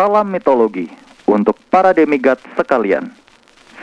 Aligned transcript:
Salam 0.00 0.32
mitologi 0.32 0.88
untuk 1.28 1.60
para 1.68 1.92
demigod 1.92 2.40
sekalian. 2.56 3.12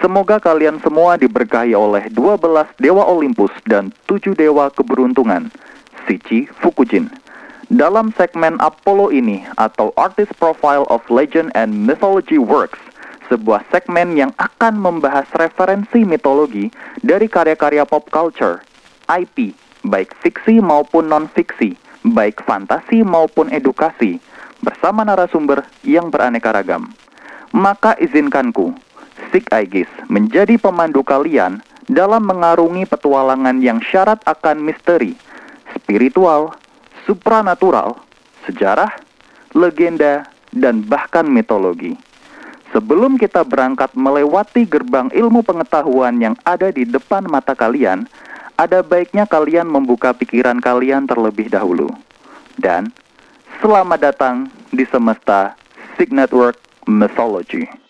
Semoga 0.01 0.41
kalian 0.41 0.81
semua 0.81 1.13
diberkahi 1.13 1.77
oleh 1.77 2.09
12 2.09 2.41
dewa 2.81 3.05
Olympus 3.05 3.53
dan 3.69 3.93
7 4.09 4.33
dewa 4.33 4.73
keberuntungan, 4.73 5.53
Shichi 6.09 6.49
Fukujin. 6.57 7.05
Dalam 7.69 8.09
segmen 8.17 8.57
Apollo 8.57 9.13
ini 9.13 9.45
atau 9.61 9.93
Artist 9.93 10.33
Profile 10.41 10.89
of 10.89 11.05
Legend 11.13 11.53
and 11.53 11.85
Mythology 11.85 12.41
Works, 12.41 12.81
sebuah 13.29 13.61
segmen 13.69 14.17
yang 14.17 14.33
akan 14.41 14.73
membahas 14.73 15.29
referensi 15.37 16.01
mitologi 16.01 16.73
dari 17.05 17.29
karya-karya 17.29 17.85
pop 17.85 18.09
culture, 18.09 18.65
IP, 19.05 19.53
baik 19.85 20.17
fiksi 20.25 20.65
maupun 20.65 21.13
non-fiksi, 21.13 21.77
baik 22.09 22.41
fantasi 22.41 23.05
maupun 23.05 23.53
edukasi, 23.53 24.17
bersama 24.61 25.05
narasumber 25.05 25.65
yang 25.85 26.09
beraneka 26.09 26.53
ragam. 26.53 26.89
Maka 27.55 27.95
izinkanku, 27.97 28.75
Sik 29.31 29.49
Aegis 29.51 29.89
menjadi 30.11 30.59
pemandu 30.59 31.01
kalian 31.01 31.63
dalam 31.87 32.27
mengarungi 32.27 32.83
petualangan 32.83 33.63
yang 33.63 33.79
syarat 33.79 34.19
akan 34.27 34.59
misteri, 34.59 35.15
spiritual, 35.71 36.51
supranatural, 37.07 37.95
sejarah, 38.43 38.91
legenda, 39.55 40.27
dan 40.51 40.83
bahkan 40.83 41.23
mitologi. 41.27 41.95
Sebelum 42.75 43.15
kita 43.15 43.47
berangkat 43.47 43.95
melewati 43.95 44.67
gerbang 44.67 45.07
ilmu 45.15 45.39
pengetahuan 45.39 46.19
yang 46.19 46.35
ada 46.43 46.67
di 46.67 46.83
depan 46.83 47.23
mata 47.31 47.55
kalian, 47.55 48.03
ada 48.59 48.83
baiknya 48.83 49.23
kalian 49.23 49.71
membuka 49.71 50.11
pikiran 50.11 50.59
kalian 50.59 51.07
terlebih 51.07 51.47
dahulu. 51.47 51.87
Dan 52.59 52.91
selamat 53.57 53.99
datang 54.13 54.35
di 54.69 54.85
semesta 54.85 55.57
Sig 55.97 56.13
Network 56.13 56.61
Mythology. 56.85 57.86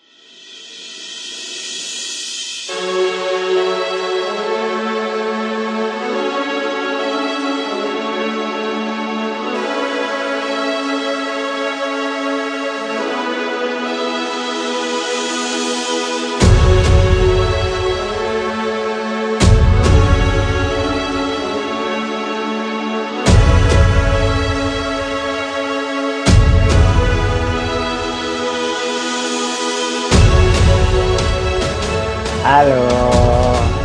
Halo, 32.48 32.80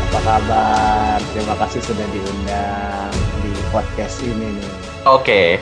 apa 0.08 0.19
kabar? 0.23 1.19
Terima 1.36 1.52
kasih 1.59 1.83
sudah 1.83 2.08
diundang 2.16 3.11
di 3.44 3.52
podcast 3.75 4.23
ini 4.23 4.56
nih. 4.56 4.72
Oke. 5.03 5.59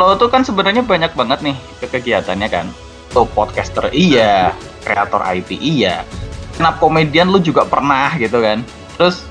Lo 0.00 0.16
tuh 0.16 0.32
kan 0.32 0.40
sebenarnya 0.40 0.80
banyak 0.80 1.12
banget 1.12 1.44
nih 1.44 1.52
ke 1.84 1.92
kegiatannya 1.92 2.48
kan. 2.48 2.72
Lo 3.12 3.28
podcaster 3.28 3.92
iya, 3.92 4.56
kreator 4.88 5.20
IP 5.20 5.60
iya. 5.60 6.08
Kenapa 6.56 6.80
komedian 6.80 7.28
lu 7.28 7.44
juga 7.44 7.68
pernah 7.68 8.08
gitu 8.16 8.40
kan. 8.40 8.64
Terus 8.96 9.28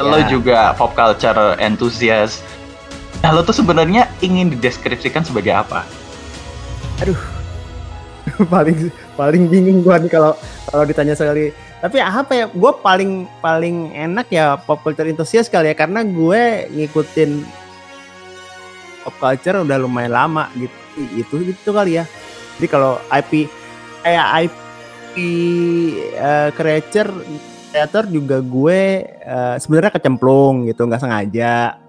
lo 0.00 0.16
Ya. 0.16 0.32
juga 0.32 0.72
pop 0.72 0.96
culture 0.96 1.60
enthusiast. 1.60 2.40
Nah, 3.20 3.36
lo 3.36 3.44
tuh 3.44 3.52
sebenarnya 3.52 4.08
ingin 4.24 4.48
dideskripsikan 4.48 5.28
sebagai 5.28 5.52
apa? 5.52 5.84
paling 8.48 8.88
paling 9.12 9.44
bingung 9.52 9.84
gua 9.84 10.00
nih 10.00 10.08
kalau 10.08 10.32
kalau 10.72 10.88
ditanya 10.88 11.12
sekali. 11.12 11.52
Tapi 11.82 11.98
apa 11.98 12.32
ya? 12.32 12.46
Gue 12.46 12.72
paling 12.78 13.26
paling 13.42 13.90
enak 13.90 14.30
ya 14.30 14.54
pop 14.54 14.80
culture 14.86 15.10
enthusiast 15.10 15.50
kali 15.50 15.74
ya 15.74 15.76
karena 15.76 16.06
gue 16.06 16.70
ngikutin 16.70 17.42
pop 19.02 19.14
culture 19.18 19.66
udah 19.66 19.76
lumayan 19.82 20.14
lama 20.14 20.46
gitu. 20.54 20.78
Itu 21.18 21.34
itu 21.42 21.70
kali 21.74 21.98
ya. 21.98 22.06
Jadi 22.56 22.66
kalau 22.70 23.02
IP 23.10 23.50
kayak 24.06 24.26
IP 24.46 25.14
eh, 26.14 26.50
creator 26.54 27.08
creator 27.74 28.04
juga 28.06 28.38
gue 28.38 28.80
eh, 29.08 29.56
sebenarnya 29.58 29.90
kecemplung 29.98 30.70
gitu 30.70 30.86
nggak 30.86 31.02
sengaja 31.02 31.82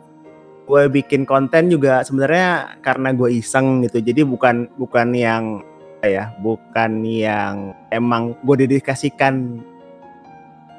gue 0.63 0.83
bikin 0.87 1.27
konten 1.27 1.67
juga 1.67 2.07
sebenarnya 2.07 2.79
karena 2.79 3.11
gue 3.11 3.29
iseng 3.35 3.83
gitu 3.83 3.99
jadi 3.99 4.23
bukan 4.23 4.71
bukan 4.79 5.11
yang 5.11 5.59
ya 5.99 6.31
bukan 6.39 7.03
yang 7.03 7.75
emang 7.91 8.35
gue 8.43 8.67
dedikasikan 8.67 9.59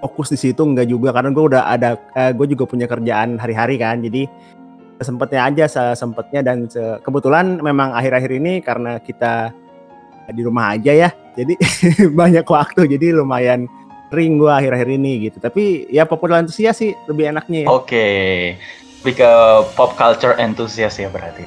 fokus 0.05 0.29
di 0.29 0.37
situ 0.37 0.61
enggak 0.61 0.93
juga 0.93 1.17
karena 1.17 1.33
gue 1.33 1.45
udah 1.49 1.63
ada 1.65 1.97
gue 2.37 2.47
juga 2.53 2.69
punya 2.69 2.85
kerjaan 2.85 3.41
hari-hari 3.41 3.81
kan 3.81 4.05
jadi 4.05 4.29
sempetnya 5.01 5.49
aja 5.49 5.65
sempetnya 5.97 6.45
dan 6.45 6.69
se- 6.69 7.01
kebetulan 7.01 7.57
memang 7.65 7.97
akhir-akhir 7.97 8.31
ini 8.37 8.61
karena 8.61 9.01
kita 9.01 9.49
di 10.29 10.45
rumah 10.45 10.77
aja 10.77 10.93
ya 10.93 11.11
jadi 11.33 11.57
banyak 12.21 12.45
waktu 12.45 12.85
jadi 12.85 13.17
lumayan 13.17 13.65
ring 14.15 14.39
gue 14.39 14.53
akhir-akhir 14.53 14.89
ini 14.93 15.29
gitu 15.29 15.41
tapi 15.41 15.89
ya 15.91 16.07
populer 16.07 16.45
antusias 16.45 16.79
sih 16.79 16.95
lebih 17.11 17.35
enaknya 17.35 17.67
ya. 17.67 17.69
Oke. 17.73 18.07
Lebih 19.03 19.15
ke 19.21 19.33
pop 19.75 19.99
culture 19.99 20.39
enthusiast 20.39 21.03
ya 21.03 21.11
berarti. 21.11 21.45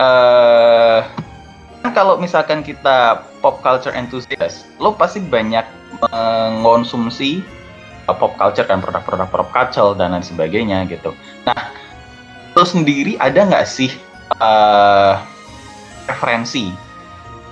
Eh 0.00 1.00
kan 1.82 1.90
kalau 1.92 2.16
misalkan 2.16 2.62
kita 2.62 3.26
pop 3.42 3.60
culture 3.60 3.92
enthusiast, 3.92 4.70
lo 4.78 4.94
pasti 4.94 5.18
banyak 5.18 5.66
mengonsumsi 6.00 7.42
uh, 8.08 8.16
pop 8.16 8.34
culture 8.38 8.66
dan 8.66 8.80
produk-produk 8.82 9.28
pop 9.30 9.48
culture 9.50 9.94
dan 9.94 10.14
lain 10.16 10.24
sebagainya 10.24 10.86
gitu. 10.90 11.14
Nah, 11.46 11.72
lo 12.56 12.64
sendiri 12.66 13.18
ada 13.18 13.46
nggak 13.46 13.66
sih 13.66 13.92
eh 14.32 15.14
referensi 16.08 16.72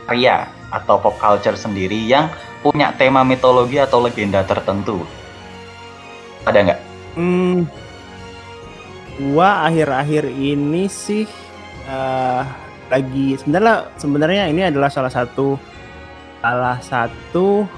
karya 0.09 0.49
atau 0.71 0.99
pop 0.99 1.19
culture 1.19 1.55
sendiri 1.55 1.99
yang 2.09 2.31
punya 2.60 2.93
tema 2.97 3.22
mitologi 3.22 3.78
atau 3.78 4.03
legenda 4.03 4.43
tertentu? 4.43 5.06
Ada 6.47 6.59
nggak? 6.66 6.81
Hmm, 7.19 7.66
gua 9.19 9.66
akhir-akhir 9.69 10.31
ini 10.31 10.87
sih 10.89 11.27
eh, 11.84 12.43
lagi 12.91 13.39
sebenarnya 13.39 13.77
sebenarnya 13.99 14.44
ini 14.50 14.62
adalah 14.66 14.91
salah 14.91 15.12
satu 15.12 15.55
salah 16.41 16.78
satu 16.83 17.69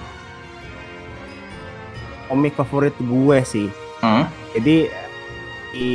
komik 2.33 2.57
favorit 2.57 2.97
gue 2.97 3.39
sih. 3.45 3.69
Hmm? 4.01 4.25
Jadi 4.57 4.89
di 5.77 5.93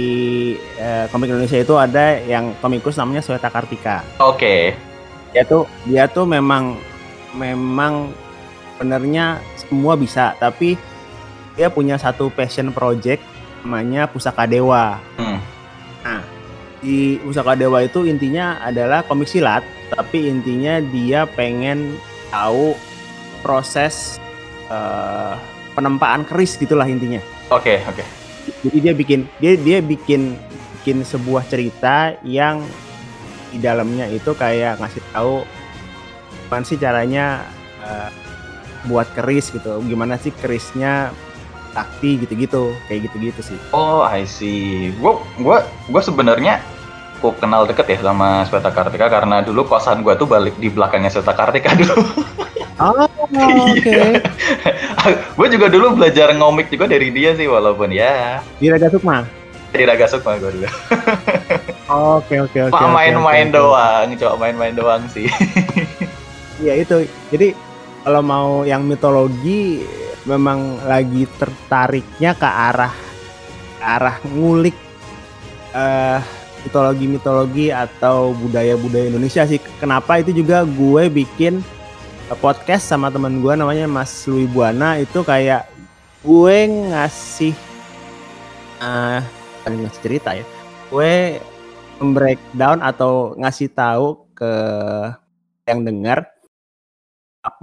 eh, 0.78 1.06
komik 1.10 1.34
Indonesia 1.34 1.58
itu 1.58 1.74
ada 1.74 2.22
yang 2.22 2.54
komikus 2.62 3.02
namanya 3.02 3.26
Sweta 3.26 3.50
Kartika. 3.50 4.06
Oke. 4.22 4.78
Dia 5.34 5.42
tuh 5.50 5.66
dia 5.90 6.06
tuh 6.06 6.30
memang 6.30 6.78
memang 7.34 8.14
benernya 8.78 9.42
semua 9.58 9.98
bisa, 9.98 10.38
tapi 10.38 10.78
dia 11.58 11.74
punya 11.74 11.98
satu 11.98 12.30
passion 12.30 12.70
project 12.70 13.26
namanya 13.66 14.06
Pusaka 14.06 14.46
Dewa. 14.46 15.02
Hmm. 15.18 15.42
Nah, 16.06 16.22
di 16.80 17.18
Pusaka 17.20 17.58
Dewa 17.58 17.82
itu 17.82 18.06
intinya 18.06 18.62
adalah 18.62 19.02
komik 19.02 19.26
silat, 19.26 19.66
tapi 19.90 20.30
intinya 20.30 20.78
dia 20.94 21.26
pengen 21.26 21.98
tahu 22.30 22.78
proses 23.42 24.22
eh, 24.70 25.34
penempaan 25.78 26.26
keris 26.26 26.58
gitulah 26.58 26.90
intinya. 26.90 27.22
Oke, 27.54 27.86
oke. 27.86 28.02
Jadi 28.66 28.78
dia 28.82 28.94
bikin 28.98 29.30
dia 29.38 29.54
dia 29.54 29.78
bikin 29.78 30.34
bikin 30.82 31.06
sebuah 31.06 31.46
cerita 31.46 32.18
yang 32.26 32.66
di 33.54 33.62
dalamnya 33.62 34.10
itu 34.10 34.34
kayak 34.34 34.82
ngasih 34.82 35.04
tahu 35.14 35.46
gimana 36.50 36.66
sih 36.66 36.80
caranya 36.82 37.26
eh, 37.86 38.10
buat 38.90 39.06
keris 39.14 39.54
gitu, 39.54 39.78
gimana 39.86 40.18
sih 40.18 40.34
kerisnya 40.34 41.14
sakti 41.78 42.18
gitu-gitu, 42.26 42.74
kayak 42.90 43.12
gitu-gitu 43.12 43.54
sih. 43.54 43.60
Oh, 43.76 44.02
I 44.02 44.26
see. 44.26 44.90
Gua 44.98 45.22
gua 45.38 45.62
gua 45.92 46.02
sebenarnya 46.02 46.64
aku 47.20 47.38
kenal 47.38 47.70
deket 47.70 47.98
ya 47.98 48.00
sama 48.02 48.46
Sweta 48.50 48.70
Kartika 48.74 49.10
karena 49.10 49.42
dulu 49.46 49.66
kosan 49.68 50.02
gua 50.02 50.18
tuh 50.18 50.26
balik 50.26 50.56
di 50.58 50.72
belakangnya 50.72 51.12
Sweta 51.14 51.36
Kartika 51.36 51.76
dulu. 51.80 51.96
Oh, 52.78 53.07
Iya. 53.78 54.24
gue 55.38 55.48
juga 55.52 55.68
dulu 55.68 56.00
belajar 56.00 56.32
ngomik 56.32 56.72
juga 56.72 56.88
dari 56.88 57.12
dia 57.12 57.36
sih 57.36 57.44
walaupun 57.46 57.92
ya 57.92 58.40
Di 58.58 58.72
Raga 58.72 58.88
Sukma. 58.88 59.28
di 59.68 59.84
Raga 59.84 60.08
Sukma 60.08 60.40
gue 60.40 60.52
dulu. 60.54 60.68
Oke 62.20 62.36
oke 62.40 62.68
oke. 62.68 62.76
Oke, 62.76 62.88
main-main 62.88 63.48
oke, 63.48 63.56
oke. 63.56 63.60
doang, 63.60 64.06
cuma 64.20 64.36
main-main 64.40 64.74
doang 64.76 65.04
sih. 65.08 65.28
Iya 66.60 66.84
itu. 66.84 67.08
Jadi 67.32 67.56
kalau 68.04 68.20
mau 68.20 68.50
yang 68.64 68.84
mitologi 68.84 69.84
memang 70.24 70.84
lagi 70.84 71.24
tertariknya 71.40 72.36
ke 72.36 72.44
arah 72.44 72.92
ke 73.80 73.84
arah 73.84 74.18
ngulik 74.28 74.76
eh 75.72 76.20
mitologi-mitologi 76.66 77.72
atau 77.72 78.36
budaya-budaya 78.36 79.08
Indonesia 79.08 79.48
sih. 79.48 79.64
Kenapa 79.80 80.20
itu 80.20 80.36
juga 80.36 80.68
gue 80.68 81.08
bikin 81.08 81.64
podcast 82.36 82.84
sama 82.84 83.08
teman 83.08 83.40
gue 83.40 83.54
namanya 83.56 83.88
Mas 83.88 84.28
Lui 84.28 84.44
Buana 84.52 85.00
itu 85.00 85.24
kayak 85.24 85.72
gue 86.28 86.58
ngasih 86.92 87.56
uh, 88.84 89.24
ngasih 89.64 90.02
cerita 90.04 90.36
ya. 90.36 90.44
Gue 90.92 91.40
breakdown 92.04 92.84
atau 92.84 93.32
ngasih 93.40 93.72
tahu 93.72 94.28
ke 94.36 94.54
yang 95.68 95.88
dengar 95.88 96.28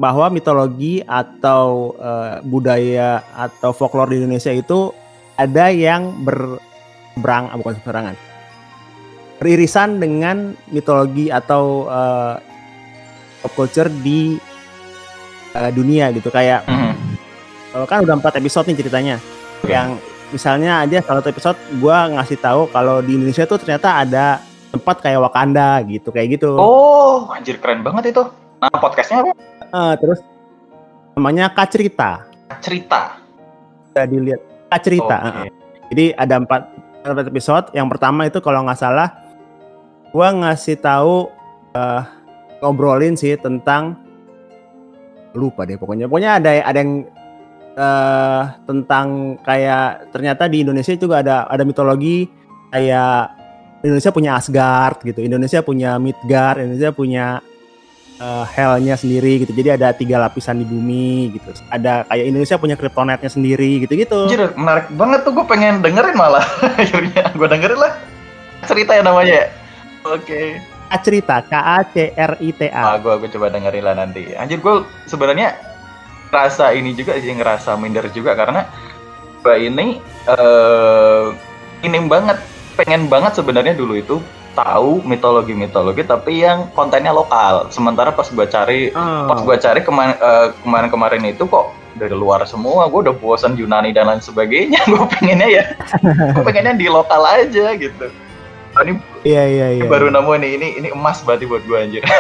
bahwa 0.01 0.33
mitologi 0.33 1.05
atau 1.05 1.93
uh, 2.01 2.41
budaya 2.41 3.21
atau 3.37 3.77
folklore 3.77 4.17
di 4.17 4.25
Indonesia 4.25 4.51
itu 4.51 4.97
ada 5.37 5.69
yang 5.69 6.25
berberang 6.25 7.53
ah, 7.53 7.57
bukan 7.61 7.77
seberangan 7.83 8.17
beririsan 9.43 10.01
dengan 10.01 10.57
mitologi 10.73 11.29
atau 11.29 11.85
uh, 11.91 12.41
pop 13.45 13.53
culture 13.53 13.93
di 14.01 14.41
uh, 15.55 15.71
dunia 15.71 16.11
gitu 16.12 16.29
kayak 16.29 16.67
mm 16.67 16.75
-hmm. 16.75 17.87
kan 17.87 18.03
udah 18.03 18.15
empat 18.19 18.39
episode 18.39 18.67
nih 18.71 18.79
ceritanya 18.79 19.17
okay. 19.62 19.75
yang 19.75 19.99
misalnya 20.31 20.83
aja 20.83 20.99
salah 21.03 21.23
satu 21.23 21.31
episode 21.31 21.59
gue 21.79 21.97
ngasih 22.19 22.39
tahu 22.43 22.67
kalau 22.71 22.99
di 23.03 23.15
Indonesia 23.19 23.47
tuh 23.47 23.59
ternyata 23.62 24.03
ada 24.03 24.43
tempat 24.75 24.99
kayak 24.99 25.23
Wakanda 25.23 25.79
gitu 25.87 26.11
kayak 26.11 26.39
gitu 26.39 26.59
oh 26.59 27.31
anjir 27.31 27.59
keren 27.62 27.87
banget 27.87 28.11
itu 28.15 28.23
nah 28.59 28.71
podcastnya 28.79 29.23
apa 29.23 29.55
Uh, 29.75 29.99
terus 29.99 30.23
namanya 31.19 31.51
Kacerita. 31.51 32.31
Cerita. 32.62 33.19
Bisa 33.91 34.06
dilihat 34.06 34.41
Kacerita. 34.71 35.19
Okay. 35.19 35.51
Uh, 35.51 35.51
jadi 35.91 36.05
ada 36.15 36.35
empat, 36.39 36.62
empat 37.03 37.27
episode. 37.27 37.67
Yang 37.75 37.89
pertama 37.91 38.31
itu 38.31 38.39
kalau 38.39 38.62
nggak 38.62 38.79
salah, 38.79 39.11
gua 40.15 40.31
ngasih 40.31 40.79
tahu 40.79 41.27
uh, 41.75 42.06
ngobrolin 42.62 43.19
sih 43.19 43.35
tentang 43.35 43.99
lupa 45.35 45.67
deh 45.67 45.77
pokoknya. 45.77 46.07
Pokoknya 46.07 46.39
ada 46.39 46.51
ada 46.63 46.79
yang 46.79 47.05
uh, 47.77 48.43
tentang 48.65 49.37
kayak 49.43 50.15
ternyata 50.15 50.47
di 50.47 50.63
Indonesia 50.63 50.95
juga 50.95 51.21
ada 51.21 51.45
ada 51.51 51.63
mitologi 51.67 52.31
kayak 52.71 53.45
Indonesia 53.85 54.11
punya 54.15 54.31
Asgard 54.41 55.05
gitu, 55.05 55.21
Indonesia 55.21 55.61
punya 55.61 56.01
Midgard, 56.01 56.65
Indonesia 56.65 56.91
punya 56.97 57.45
uh, 58.17 58.45
hellnya 58.49 58.97
sendiri 58.97 59.45
gitu. 59.45 59.53
Jadi 59.53 59.77
ada 59.77 59.93
tiga 59.93 60.17
lapisan 60.17 60.57
di 60.63 60.67
bumi 60.67 61.37
gitu. 61.37 61.53
Ada 61.69 62.09
kayak 62.09 62.25
Indonesia 62.25 62.57
punya 62.57 62.77
kryptonetnya 62.81 63.29
sendiri 63.29 63.85
gitu-gitu. 63.85 64.33
Jadi 64.33 64.57
menarik 64.57 64.89
banget 64.97 65.21
tuh 65.29 65.37
gue 65.37 65.45
pengen 65.45 65.85
dengerin 65.85 66.17
malah. 66.17 66.45
Akhirnya 66.81 67.29
gue 67.37 67.49
dengerin 67.49 67.79
lah. 67.79 67.93
Cerita 68.65 68.97
ya 68.97 69.03
namanya. 69.05 69.53
Oke. 70.09 70.25
Okay. 70.25 70.74
A 70.91 70.97
cerita 71.01 71.41
K 71.45 71.53
A 71.55 71.79
C 71.89 72.13
R 72.15 72.37
I 72.41 72.51
T 72.53 72.69
A. 72.69 72.95
Ah, 72.95 72.97
gue 73.01 73.15
gue 73.25 73.31
coba 73.33 73.49
dengerin 73.49 73.85
lah 73.85 73.95
nanti. 73.97 74.37
Anjir 74.37 74.61
gue 74.61 74.85
sebenarnya 75.09 75.57
rasa 76.35 76.75
ini 76.75 76.93
juga 76.93 77.15
sih 77.17 77.31
ngerasa 77.31 77.79
minder 77.79 78.11
juga 78.11 78.35
karena 78.35 78.67
gue 79.45 79.57
ini 79.71 80.03
uh, 80.27 81.31
ini 81.85 81.97
banget 82.09 82.41
pengen 82.75 83.07
banget 83.07 83.39
sebenarnya 83.39 83.77
dulu 83.77 83.95
itu 83.95 84.17
tahu 84.55 85.03
mitologi-mitologi 85.03 86.07
tapi 86.07 86.47
yang 86.47 86.71
kontennya 86.73 87.11
lokal. 87.11 87.69
Sementara 87.71 88.15
pas 88.15 88.27
gue 88.31 88.47
cari 88.47 88.91
oh. 88.95 89.27
pas 89.29 89.41
gue 89.43 89.57
cari 89.59 89.81
kemarin 89.83 90.17
uh, 90.19 90.55
kemarin-kemarin 90.63 91.23
itu 91.27 91.45
kok 91.47 91.75
dari 91.99 92.15
luar 92.15 92.43
semua. 92.47 92.87
Gue 92.91 93.07
udah 93.07 93.15
bosan 93.15 93.59
Yunani 93.59 93.95
dan 93.95 94.11
lain 94.11 94.23
sebagainya. 94.23 94.79
gue 94.91 95.07
pengennya 95.19 95.49
ya, 95.51 95.65
gue 96.35 96.43
pengennya 96.43 96.75
di 96.79 96.87
lokal 96.91 97.23
aja 97.27 97.75
gitu. 97.75 98.07
Ini 98.75 99.14
iya 99.25 99.43
iya 99.49 99.67
iya. 99.81 99.85
Baru 99.88 100.12
nemu 100.12 100.32
nih 100.38 100.50
ini 100.61 100.69
ini 100.85 100.88
emas 100.94 101.25
berarti 101.25 101.44
buat 101.49 101.65
gue 101.67 101.79
anjir. 101.79 102.05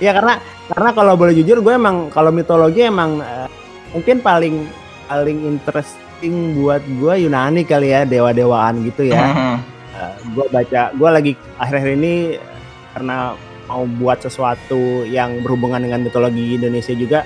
Iya 0.00 0.16
karena 0.16 0.40
karena 0.72 0.96
kalau 0.96 1.12
boleh 1.12 1.36
jujur 1.36 1.60
gue 1.60 1.76
emang 1.76 2.08
kalau 2.08 2.32
mitologi 2.32 2.88
emang 2.88 3.20
uh, 3.20 3.44
mungkin 3.92 4.24
paling 4.24 4.64
paling 5.12 5.44
interest 5.44 6.00
casting 6.20 6.52
buat 6.52 6.84
gue 6.84 7.24
Yunani 7.24 7.64
kali 7.64 7.96
ya 7.96 8.04
dewa-dewaan 8.04 8.84
gitu 8.84 9.08
ya. 9.08 9.16
Uh, 9.16 9.24
mm-hmm. 9.24 9.56
eh, 9.96 10.14
gue 10.36 10.46
baca, 10.52 10.82
gue 10.92 11.08
lagi 11.08 11.32
akhir-akhir 11.56 11.90
ini 11.96 12.14
karena 12.92 13.32
mau 13.64 13.88
buat 13.88 14.20
sesuatu 14.20 15.08
yang 15.08 15.40
berhubungan 15.40 15.80
dengan 15.80 16.04
mitologi 16.04 16.60
Indonesia 16.60 16.92
juga 16.92 17.24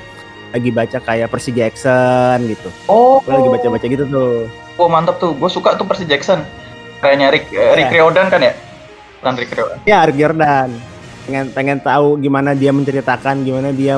lagi 0.54 0.70
baca 0.70 1.02
kayak 1.02 1.26
Percy 1.26 1.50
Jackson 1.50 2.46
gitu. 2.46 2.70
Oh. 2.86 3.18
Gue 3.26 3.34
lagi 3.34 3.50
baca-baca 3.50 3.86
gitu 3.90 4.06
tuh. 4.06 4.46
Oh 4.74 4.90
mantap 4.90 5.22
tuh, 5.22 5.34
gue 5.34 5.50
suka 5.50 5.78
tuh 5.78 5.86
Percy 5.86 6.04
Jackson. 6.06 6.42
Kayaknya 6.98 7.26
Rick, 7.30 7.46
yeah. 7.52 7.76
Rick 7.78 7.92
Riordan 7.94 8.26
kan 8.32 8.40
ya? 8.42 8.52
Bukan 9.22 9.34
Rick 9.38 9.52
Riordan. 9.54 9.78
Ya 9.86 9.98
Rick 10.02 10.18
Riordan. 10.18 10.70
Pengen 11.24 11.46
pengen 11.54 11.78
tahu 11.80 12.20
gimana 12.20 12.52
dia 12.52 12.74
menceritakan, 12.74 13.46
gimana 13.46 13.72
dia 13.72 13.96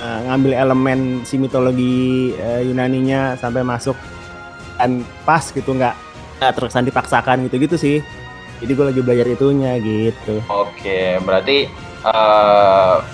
uh, 0.00 0.20
ngambil 0.26 0.52
elemen 0.56 1.00
si 1.22 1.36
mitologi 1.36 2.32
uh, 2.40 2.64
Yunaninya 2.64 3.36
sampai 3.36 3.62
masuk 3.62 3.94
dan 4.80 5.04
pas 5.28 5.44
gitu 5.44 5.76
nggak 5.76 5.92
nggak 6.40 6.52
terkesan 6.56 6.88
dipaksakan 6.88 7.36
gitu 7.46 7.56
gitu 7.60 7.76
sih 7.76 7.96
jadi 8.64 8.72
gue 8.72 8.86
lagi 8.88 9.00
belajar 9.04 9.26
itunya 9.28 9.76
gitu 9.76 10.40
oke 10.48 11.00
berarti 11.28 11.68
uh, 12.08 13.04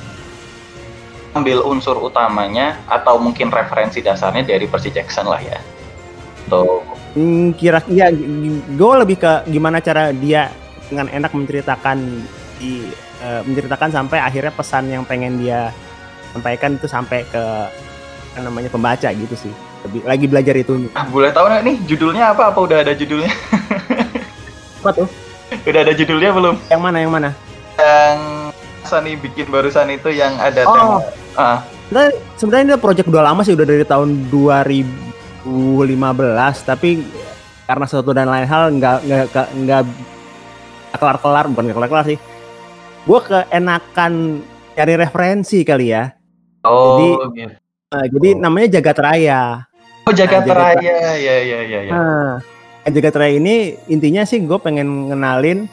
ambil 1.34 1.66
unsur 1.66 1.98
utamanya 1.98 2.78
atau 2.86 3.18
mungkin 3.18 3.50
referensi 3.50 4.00
dasarnya 4.00 4.46
dari 4.46 4.70
Percy 4.70 4.94
Jackson 4.94 5.26
lah 5.26 5.42
ya 5.42 5.58
tuh 6.46 6.82
hmm, 7.14 7.54
kira 7.58 7.82
ya 7.90 8.10
gue 8.10 8.92
lebih 9.02 9.16
ke 9.18 9.46
gimana 9.50 9.82
cara 9.82 10.10
dia 10.10 10.50
dengan 10.86 11.10
enak 11.10 11.34
menceritakan 11.34 11.98
di 12.56 12.86
uh, 13.22 13.42
menceritakan 13.44 13.90
sampai 13.92 14.18
akhirnya 14.22 14.52
pesan 14.54 14.88
yang 14.88 15.02
pengen 15.02 15.40
dia 15.40 15.74
sampaikan 16.36 16.76
itu 16.76 16.86
sampai 16.86 17.24
ke 17.26 17.42
apa 18.36 18.44
namanya 18.44 18.68
pembaca 18.68 19.08
gitu 19.08 19.32
sih. 19.32 19.52
Lebih, 19.88 20.00
lagi 20.04 20.26
belajar 20.28 20.54
itu. 20.60 20.92
Ah, 20.92 21.08
boleh 21.08 21.32
tahu 21.32 21.48
nggak 21.48 21.62
nih 21.64 21.76
judulnya 21.88 22.36
apa? 22.36 22.52
Apa 22.52 22.58
udah 22.68 22.84
ada 22.84 22.92
judulnya? 22.92 23.32
apa 24.84 24.90
tuh? 24.92 25.08
Udah 25.64 25.80
ada 25.80 25.92
judulnya 25.96 26.30
belum? 26.36 26.54
Yang 26.68 26.80
mana? 26.84 26.96
Yang 27.00 27.12
mana? 27.16 27.30
Yang 27.80 28.18
Sani 28.84 29.12
bikin 29.16 29.48
barusan 29.48 29.88
itu 29.88 30.12
yang 30.12 30.36
ada 30.36 30.68
oh. 30.68 30.74
tema. 30.76 30.96
Ah. 31.40 31.58
Nah, 31.88 32.12
sebenarnya 32.36 32.76
ini 32.76 32.76
project 32.76 33.08
udah 33.08 33.24
lama 33.24 33.40
sih, 33.40 33.56
udah 33.56 33.64
dari 33.64 33.86
tahun 33.88 34.28
2015, 35.46 36.66
tapi 36.66 37.06
karena 37.66 37.86
satu 37.86 38.10
dan 38.10 38.26
lain 38.26 38.46
hal 38.46 38.74
nggak 38.74 38.98
nggak 39.06 39.48
nggak 39.62 39.82
kelar-kelar, 40.98 41.46
bukan 41.50 41.70
kelar-kelar 41.70 42.06
sih. 42.10 42.18
Gue 43.06 43.20
keenakan 43.22 44.42
cari 44.74 44.94
referensi 44.98 45.62
kali 45.62 45.94
ya. 45.94 46.10
Oh, 46.66 46.98
jadi, 46.98 47.08
gitu. 47.38 47.54
uh, 47.94 48.06
jadi 48.10 48.28
namanya 48.42 48.68
Jagat 48.78 48.98
Raya. 48.98 49.42
Oh, 50.06 50.14
Jagat 50.14 50.42
nah, 50.50 50.54
Raya, 50.54 51.14
ya, 51.14 51.36
ya, 51.42 51.58
ya, 51.62 51.80
ya. 51.86 51.92
Nah, 51.94 52.32
Jagat 52.90 53.14
Raya 53.14 53.38
ini 53.38 53.78
intinya 53.86 54.26
sih 54.26 54.42
gue 54.42 54.58
pengen 54.58 55.10
ngenalin 55.14 55.70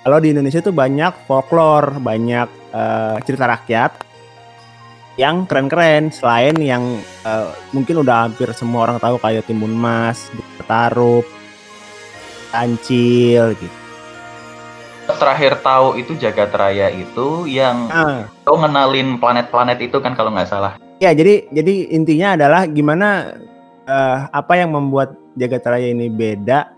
kalau 0.00 0.16
di 0.16 0.32
Indonesia 0.32 0.64
tuh 0.64 0.72
banyak 0.72 1.12
folklore, 1.28 2.00
banyak 2.00 2.48
uh, 2.72 3.20
cerita 3.20 3.44
rakyat 3.44 4.09
yang 5.20 5.44
keren-keren 5.44 6.08
selain 6.08 6.56
yang 6.56 6.80
uh, 7.28 7.52
mungkin 7.76 8.00
udah 8.00 8.24
hampir 8.24 8.48
semua 8.56 8.88
orang 8.88 8.96
tahu 8.96 9.20
kayak 9.20 9.44
Timun 9.44 9.76
Mas, 9.76 10.32
Tarup, 10.64 11.28
Tancil 12.48 13.52
gitu 13.60 13.80
terakhir 15.10 15.58
tahu 15.58 15.98
itu 15.98 16.14
Jagat 16.14 16.54
Raya 16.54 16.86
itu 16.94 17.50
yang 17.50 17.90
uh. 17.90 18.30
kau 18.46 18.54
ngenalin 18.54 19.18
planet-planet 19.18 19.82
itu 19.82 19.98
kan 19.98 20.14
kalau 20.14 20.30
nggak 20.30 20.46
salah. 20.46 20.78
Ya, 21.02 21.10
jadi 21.10 21.50
jadi 21.50 21.90
intinya 21.90 22.38
adalah 22.38 22.62
gimana 22.70 23.34
uh, 23.88 24.30
apa 24.30 24.54
yang 24.54 24.70
membuat 24.70 25.18
Jagat 25.34 25.66
Raya 25.66 25.90
ini 25.90 26.06
beda. 26.06 26.70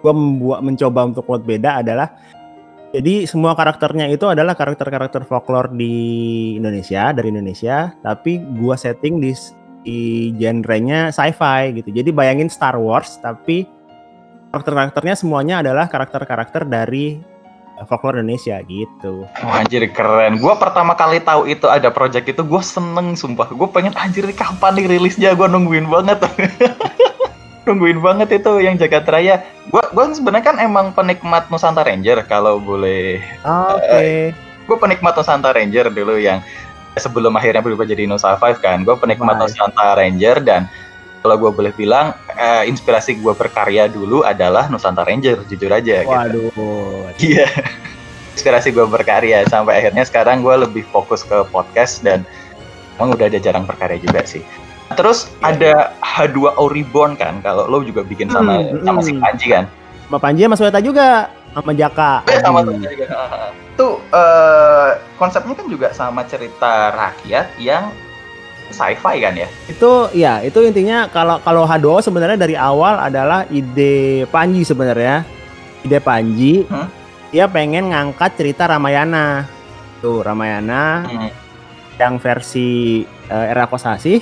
Gue 0.00 0.14
membuat 0.16 0.64
mencoba 0.64 1.00
untuk 1.12 1.28
buat 1.28 1.44
beda 1.44 1.84
adalah 1.84 2.08
jadi 2.92 3.24
semua 3.24 3.56
karakternya 3.56 4.12
itu 4.12 4.28
adalah 4.28 4.52
karakter-karakter 4.52 5.24
folklore 5.24 5.72
di 5.72 5.96
Indonesia 6.60 7.08
dari 7.16 7.32
Indonesia, 7.32 7.88
tapi 8.04 8.36
gua 8.60 8.76
setting 8.76 9.16
di, 9.16 9.32
di 9.80 10.00
genrenya 10.36 11.08
sci-fi 11.08 11.72
gitu. 11.72 11.88
Jadi 11.88 12.12
bayangin 12.12 12.52
Star 12.52 12.76
Wars 12.76 13.16
tapi 13.24 13.64
karakter-karakternya 14.52 15.16
semuanya 15.16 15.64
adalah 15.64 15.88
karakter-karakter 15.88 16.68
dari 16.68 17.16
folklore 17.88 18.20
Indonesia 18.20 18.60
gitu. 18.68 19.24
Oh, 19.24 19.52
anjir 19.56 19.88
keren. 19.88 20.36
Gua 20.36 20.60
pertama 20.60 20.92
kali 20.92 21.24
tahu 21.24 21.48
itu 21.48 21.64
ada 21.72 21.88
project 21.88 22.28
itu 22.28 22.44
gue 22.44 22.60
seneng 22.60 23.16
sumpah. 23.16 23.48
Gue 23.56 23.72
pengen 23.72 23.96
anjir 23.96 24.28
kapan 24.36 24.76
nih 24.76 24.86
rilisnya 25.00 25.32
gue 25.32 25.48
nungguin 25.48 25.88
banget. 25.88 26.20
nungguin 27.62 28.02
banget 28.02 28.42
itu 28.42 28.52
yang 28.58 28.74
Jagat 28.74 29.06
Raya. 29.06 29.42
Gue 29.70 29.82
gue 29.82 30.04
sebenarnya 30.14 30.44
kan 30.54 30.56
emang 30.58 30.90
penikmat 30.90 31.46
Nusantara 31.48 31.90
Ranger 31.90 32.26
kalau 32.26 32.58
boleh. 32.58 33.22
Oke. 33.46 33.82
Okay. 33.86 34.10
Uh, 34.34 34.66
gue 34.66 34.76
penikmat 34.78 35.14
Nusantara 35.14 35.58
Ranger 35.58 35.90
dulu 35.90 36.18
yang 36.18 36.42
sebelum 36.98 37.32
akhirnya 37.38 37.64
berubah 37.64 37.86
jadi 37.86 38.04
Nusa 38.10 38.34
Five 38.36 38.58
kan. 38.60 38.82
Gue 38.82 38.98
penikmat 38.98 39.38
Nusantara 39.38 39.98
Ranger 39.98 40.42
dan 40.42 40.66
kalau 41.22 41.38
gue 41.38 41.50
boleh 41.54 41.72
bilang 41.78 42.18
eh, 42.34 42.66
inspirasi 42.66 43.22
gue 43.22 43.30
berkarya 43.30 43.86
dulu 43.86 44.26
adalah 44.26 44.66
Nusantara 44.66 45.06
Ranger 45.06 45.46
jujur 45.46 45.70
aja 45.70 46.02
gitu. 46.02 46.10
Waduh. 46.10 47.14
Iya. 47.22 47.46
Inspirasi 48.34 48.72
gue 48.72 48.86
berkarya 48.88 49.44
sampai 49.46 49.78
akhirnya 49.78 50.02
sekarang 50.08 50.42
gue 50.42 50.56
lebih 50.66 50.82
fokus 50.88 51.22
ke 51.22 51.46
podcast 51.52 52.00
dan 52.00 52.24
emang 52.96 53.14
udah 53.14 53.28
ada 53.28 53.38
jarang 53.38 53.68
berkarya 53.68 54.00
juga 54.02 54.24
sih. 54.24 54.42
Terus 54.92 55.18
ada 55.40 55.92
H2O 55.98 56.64
Reborn 56.68 57.14
kan 57.14 57.40
kalau 57.40 57.66
lo 57.66 57.80
juga 57.80 58.00
bikin 58.00 58.26
sama 58.26 58.60
Hmm, 58.60 58.82
sama 58.82 58.98
hmm. 58.98 59.06
si 59.06 59.12
Panji 59.14 59.46
kan. 59.50 59.64
Sama 60.04 60.18
Panji 60.18 60.40
sama 60.42 60.56
Sweta 60.56 60.78
juga. 60.78 61.10
Sama 61.52 61.72
Jaka. 61.72 62.12
Eh, 62.26 62.40
sama 62.40 62.58
Adi. 62.60 62.72
sama 62.72 62.86
juga. 62.86 63.06
Tuh 63.78 63.94
eh, 64.04 64.90
konsepnya 65.16 65.54
kan 65.54 65.66
juga 65.66 65.88
sama 65.90 66.24
cerita 66.24 66.72
rakyat 66.90 67.56
yang 67.56 67.92
sci-fi 68.68 69.20
kan 69.20 69.34
ya. 69.34 69.48
Itu 69.66 70.08
ya, 70.12 70.40
itu 70.40 70.56
intinya 70.62 71.04
kalau 71.06 71.36
kalau 71.38 71.62
H2O 71.62 72.00
sebenarnya 72.00 72.38
dari 72.38 72.56
awal 72.56 72.96
adalah 72.98 73.44
ide 73.46 74.24
Panji 74.26 74.64
sebenarnya. 74.64 75.24
Ide 75.82 75.98
Panji. 75.98 76.64
Hmm. 76.64 76.88
Dia 77.28 77.48
pengen 77.48 77.88
ngangkat 77.90 78.32
cerita 78.34 78.64
Ramayana. 78.64 79.44
Tuh, 80.00 80.20
Ramayana 80.20 81.04
Hmm. 81.04 81.30
yang 81.94 82.16
versi 82.16 83.00
eh, 83.04 83.46
era 83.46 83.64
Kosasih 83.64 84.20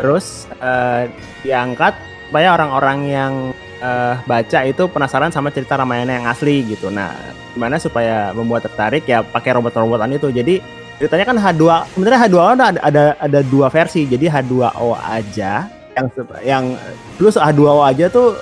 terus 0.00 0.48
eh, 0.58 1.12
diangkat 1.44 1.94
supaya 2.28 2.56
orang-orang 2.56 2.98
yang 3.06 3.32
eh, 3.78 4.14
baca 4.24 4.58
itu 4.64 4.88
penasaran 4.88 5.30
sama 5.30 5.52
cerita 5.52 5.76
Ramayana 5.76 6.18
yang 6.18 6.26
asli 6.26 6.64
gitu. 6.66 6.88
Nah, 6.88 7.12
gimana 7.52 7.76
supaya 7.76 8.32
membuat 8.32 8.66
tertarik 8.66 9.04
ya 9.04 9.20
pakai 9.20 9.54
robot-robotan 9.54 10.16
itu. 10.16 10.32
Jadi 10.32 10.58
ceritanya 10.96 11.24
kan 11.28 11.36
H2 11.38 11.64
sebenarnya 11.96 12.20
H2O 12.26 12.48
ada 12.56 12.64
ada 12.80 13.04
ada 13.20 13.40
dua 13.44 13.68
versi. 13.68 14.08
Jadi 14.08 14.26
H2O 14.26 14.96
aja 14.96 15.68
yang 15.96 16.06
yang 16.42 16.64
dulu 17.20 17.28
H2O 17.30 17.82
aja 17.84 18.06
tuh 18.08 18.40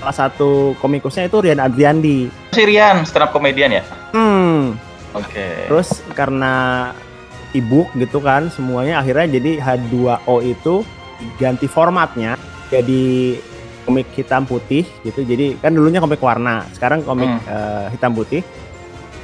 salah 0.00 0.16
satu 0.16 0.76
komikusnya 0.78 1.28
itu 1.28 1.40
Rian 1.40 1.60
Adriandi. 1.60 2.30
Sirian, 2.52 3.04
stand 3.04 3.26
up 3.26 3.30
komedian 3.34 3.68
ya. 3.68 3.84
Hmm, 4.14 4.76
Oke. 5.16 5.66
Terus 5.66 6.04
karena 6.12 6.92
sibuk 7.52 7.88
gitu 7.94 8.18
kan 8.20 8.48
semuanya 8.50 9.00
akhirnya 9.00 9.38
jadi 9.38 9.52
H2O 9.60 10.42
itu 10.42 10.82
ganti 11.40 11.64
formatnya 11.66 12.36
jadi 12.68 13.36
komik 13.86 14.10
hitam 14.18 14.42
putih 14.42 14.82
gitu. 15.06 15.22
Jadi 15.22 15.62
kan 15.62 15.70
dulunya 15.70 16.02
komik 16.02 16.18
warna, 16.18 16.66
sekarang 16.74 17.06
komik 17.06 17.30
Hmm. 17.30 17.46
eh, 17.46 17.86
hitam 17.94 18.12
putih. 18.12 18.42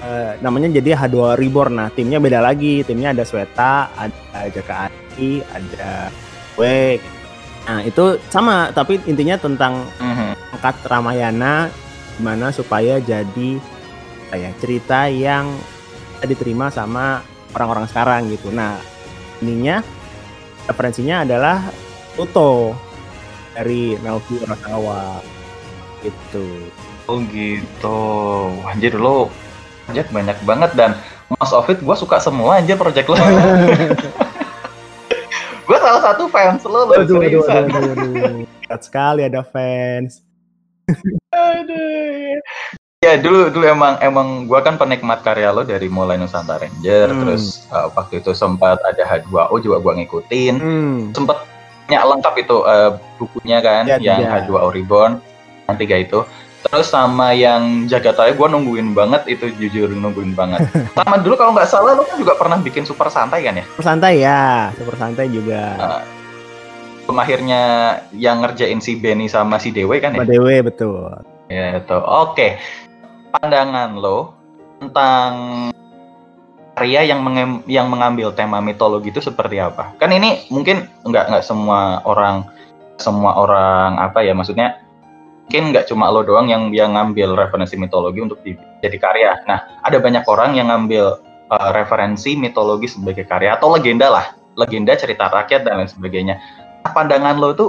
Eh, 0.02 0.32
namanya 0.38 0.70
jadi 0.70 0.94
H2O 0.94 1.34
Reborn. 1.34 1.74
Nah, 1.78 1.88
timnya 1.90 2.22
beda 2.22 2.38
lagi. 2.38 2.82
Timnya 2.82 3.10
ada 3.10 3.26
Sweta, 3.26 3.90
ada 3.94 4.50
Jaka 4.50 4.86
Adi, 4.86 5.42
ada 5.42 6.10
gue. 6.54 6.98
Nah, 7.66 7.80
itu 7.82 8.18
sama 8.26 8.70
tapi 8.70 8.98
intinya 9.06 9.38
tentang 9.38 9.86
Mhm. 9.98 10.58
angkat 10.58 10.74
Ramayana 10.86 11.70
gimana 12.18 12.50
supaya 12.50 12.98
jadi 12.98 13.58
ya 14.32 14.50
cerita 14.58 15.06
yang 15.10 15.54
diterima 16.22 16.70
sama 16.70 17.22
orang-orang 17.56 17.86
sekarang 17.88 18.28
gitu. 18.32 18.52
Nah, 18.52 18.76
ininya 19.44 19.84
referensinya 20.66 21.26
adalah 21.26 21.58
Pluto 22.14 22.76
dari 23.56 23.96
Naoki 24.00 24.38
Urasawa 24.40 25.20
gitu. 26.04 26.46
Oh 27.10 27.18
gitu. 27.28 28.00
Anjir 28.68 28.94
lo 28.96 29.28
project 29.86 30.08
banyak 30.14 30.38
banget 30.46 30.70
dan 30.78 30.90
most 31.40 31.52
of 31.52 31.68
it 31.68 31.82
gue 31.82 31.96
suka 31.98 32.22
semua 32.22 32.62
anjir 32.62 32.78
project 32.78 33.08
lo. 33.10 33.16
gue 35.66 35.78
salah 35.78 36.02
satu 36.02 36.26
fans 36.30 36.62
lo 36.64 36.88
lo 36.88 36.94
seriusan. 37.04 37.68
Berat 38.66 38.82
sekali 38.82 39.26
ada 39.26 39.42
fans. 39.44 40.22
Aduh. 43.12 43.14
Ya 43.14 43.18
dulu 43.18 43.40
dulu 43.50 43.64
emang 43.66 43.92
emang 43.98 44.26
gue 44.44 44.60
kan 44.60 44.74
penikmat 44.74 45.20
karya 45.20 45.48
lo 45.48 45.62
dari 45.62 45.86
mulai 45.86 46.16
Nusantara 46.16 46.62
Ranger 46.62 47.06
Hmm. 47.08 47.20
terus 47.22 47.42
uh, 47.68 47.92
waktu 47.92 48.18
itu 48.18 48.32
sempat 48.32 48.80
ada 48.80 49.02
H2O 49.02 49.52
juga 49.58 49.76
gue 49.78 49.92
ngikutin 49.98 50.54
Hmm. 50.56 50.98
sempet 51.12 51.36
ya, 51.86 52.00
lengkap 52.02 52.34
itu 52.38 52.56
uh, 52.58 52.90
bukunya 53.16 53.58
kan 53.58 53.84
Ya, 53.84 53.96
yang 53.96 54.22
tiga. 54.22 54.40
H2O 54.42 54.68
Reborn 54.70 55.12
yang 55.62 55.76
tiga 55.76 55.96
itu 55.96 56.24
terus 56.62 56.86
sama 56.86 57.30
yang 57.30 57.84
Jagataya 57.84 58.30
gue 58.30 58.46
nungguin 58.46 58.92
banget 58.92 59.26
itu 59.28 59.50
jujur 59.52 59.90
nungguin 59.90 60.32
banget 60.32 60.62
sama 60.96 61.18
dulu 61.18 61.34
kalau 61.34 61.52
nggak 61.52 61.66
salah 61.66 61.92
lo 61.92 62.02
kan 62.02 62.16
juga 62.16 62.32
pernah 62.32 62.56
bikin 62.56 62.82
super 62.82 63.06
santai 63.06 63.42
kan 63.42 63.54
ya 63.54 63.64
Super 63.68 63.84
santai 63.84 64.14
ya, 64.18 64.70
super 64.72 64.94
santai 64.94 65.26
juga. 65.26 65.62
Belum 67.02 67.18
akhirnya 67.18 67.62
yang 68.14 68.40
ngerjain 68.40 68.78
si 68.78 68.94
Benny 68.94 69.26
sama 69.26 69.58
si 69.58 69.68
Dewe 69.68 69.98
kan 69.98 70.14
ya 70.14 70.22
Sama 70.22 70.30
Dewe 70.30 70.62
betul. 70.62 71.10
Ya 71.50 71.76
itu. 71.76 71.98
Oke. 71.98 72.62
Pandangan 73.32 73.96
lo 73.96 74.36
tentang 74.76 75.32
karya 76.76 77.08
yang 77.08 77.24
yang 77.64 77.88
mengambil 77.88 78.32
tema 78.36 78.60
mitologi 78.60 79.08
itu 79.08 79.24
seperti 79.24 79.56
apa? 79.56 79.96
Kan 79.96 80.12
ini 80.12 80.44
mungkin 80.52 80.84
nggak 81.08 81.32
nggak 81.32 81.44
semua 81.44 82.04
orang 82.04 82.44
semua 83.00 83.32
orang 83.40 83.96
apa 83.96 84.20
ya 84.20 84.36
maksudnya 84.36 84.78
mungkin 85.48 85.72
nggak 85.72 85.84
cuma 85.88 86.08
lo 86.08 86.24
doang 86.24 86.48
yang 86.48 86.72
yang 86.72 86.96
ngambil 86.96 87.36
referensi 87.36 87.76
mitologi 87.76 88.24
untuk 88.24 88.40
di- 88.40 88.56
jadi 88.80 88.96
karya. 88.96 89.30
Nah, 89.44 89.84
ada 89.84 90.00
banyak 90.00 90.24
orang 90.24 90.56
yang 90.56 90.72
ngambil 90.72 91.20
uh, 91.52 91.70
referensi 91.76 92.32
mitologi 92.36 92.88
sebagai 92.88 93.28
karya 93.28 93.60
atau 93.60 93.68
legenda 93.76 94.08
lah, 94.08 94.32
legenda 94.56 94.96
cerita 94.96 95.28
rakyat 95.28 95.68
dan 95.68 95.84
lain 95.84 95.92
sebagainya. 95.92 96.40
Nah, 96.84 96.92
pandangan 96.96 97.36
lo 97.36 97.52
itu 97.52 97.66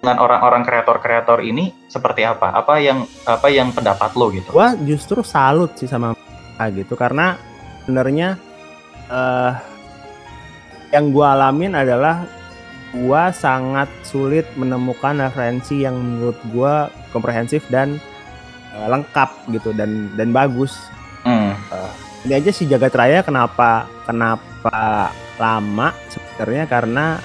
dengan 0.00 0.16
orang-orang 0.16 0.64
kreator-kreator 0.64 1.44
ini 1.44 1.76
seperti 1.86 2.24
apa? 2.24 2.56
Apa 2.56 2.80
yang 2.80 3.04
apa 3.28 3.52
yang 3.52 3.68
pendapat 3.70 4.16
lo 4.16 4.32
gitu? 4.32 4.48
gua 4.48 4.72
justru 4.80 5.20
salut 5.20 5.76
sih 5.76 5.84
sama 5.84 6.16
mereka 6.16 6.64
gitu 6.72 6.94
karena 6.96 7.36
sebenarnya 7.84 8.40
eh 9.12 9.52
yang 10.90 11.12
gua 11.12 11.36
alamin 11.36 11.76
adalah 11.76 12.24
gua 12.96 13.30
sangat 13.30 13.86
sulit 14.02 14.48
menemukan 14.56 15.20
referensi 15.20 15.84
yang 15.84 15.94
menurut 15.94 16.40
gua 16.50 16.88
komprehensif 17.12 17.62
dan 17.68 18.00
eh, 18.72 18.86
lengkap 18.88 19.52
gitu 19.52 19.76
dan 19.76 20.08
dan 20.16 20.32
bagus. 20.32 20.80
Hmm. 21.28 21.52
Ini 22.24 22.40
aja 22.40 22.50
si 22.52 22.64
Jagat 22.64 22.96
Raya 22.96 23.20
kenapa 23.20 23.84
kenapa 24.08 25.12
lama 25.36 25.92
sebenarnya 26.08 26.64
karena 26.68 27.20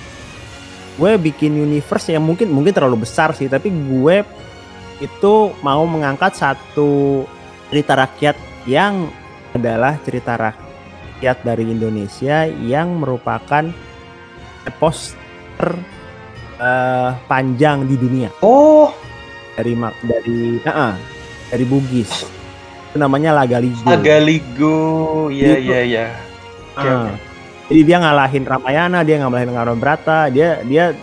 gue 0.96 1.12
bikin 1.20 1.60
universe 1.60 2.12
yang 2.12 2.24
mungkin 2.24 2.48
mungkin 2.52 2.72
terlalu 2.72 3.04
besar 3.04 3.36
sih 3.36 3.52
tapi 3.52 3.68
gue 3.68 4.24
itu 5.04 5.34
mau 5.60 5.84
mengangkat 5.84 6.40
satu 6.40 7.24
cerita 7.68 8.00
rakyat 8.00 8.36
yang 8.64 9.12
adalah 9.52 10.00
cerita 10.08 10.40
rakyat 10.40 11.38
dari 11.44 11.68
Indonesia 11.68 12.48
yang 12.48 12.96
merupakan 12.96 13.68
epos 14.64 15.20
ter 15.60 15.76
eh, 16.60 17.12
panjang 17.28 17.84
di 17.84 17.96
dunia 18.00 18.32
Oh, 18.40 18.96
dari 19.60 19.76
mak 19.76 20.00
dari 20.00 20.64
eh, 20.64 20.96
dari 21.52 21.66
Bugis 21.68 22.36
itu 22.96 23.04
namanya 23.04 23.36
Lagaligo. 23.36 23.92
Agaligo. 23.92 24.80
Gitu. 25.28 25.68
iya. 25.68 26.16
Oke, 26.80 26.88
Ah. 26.88 27.12
oke. 27.12 27.35
Jadi 27.66 27.82
dia 27.82 27.98
ngalahin 27.98 28.46
Ramayana, 28.46 29.02
dia 29.02 29.18
ngalahin 29.22 29.80
Brata, 29.82 30.30
dia 30.30 30.62
dia 30.62 30.94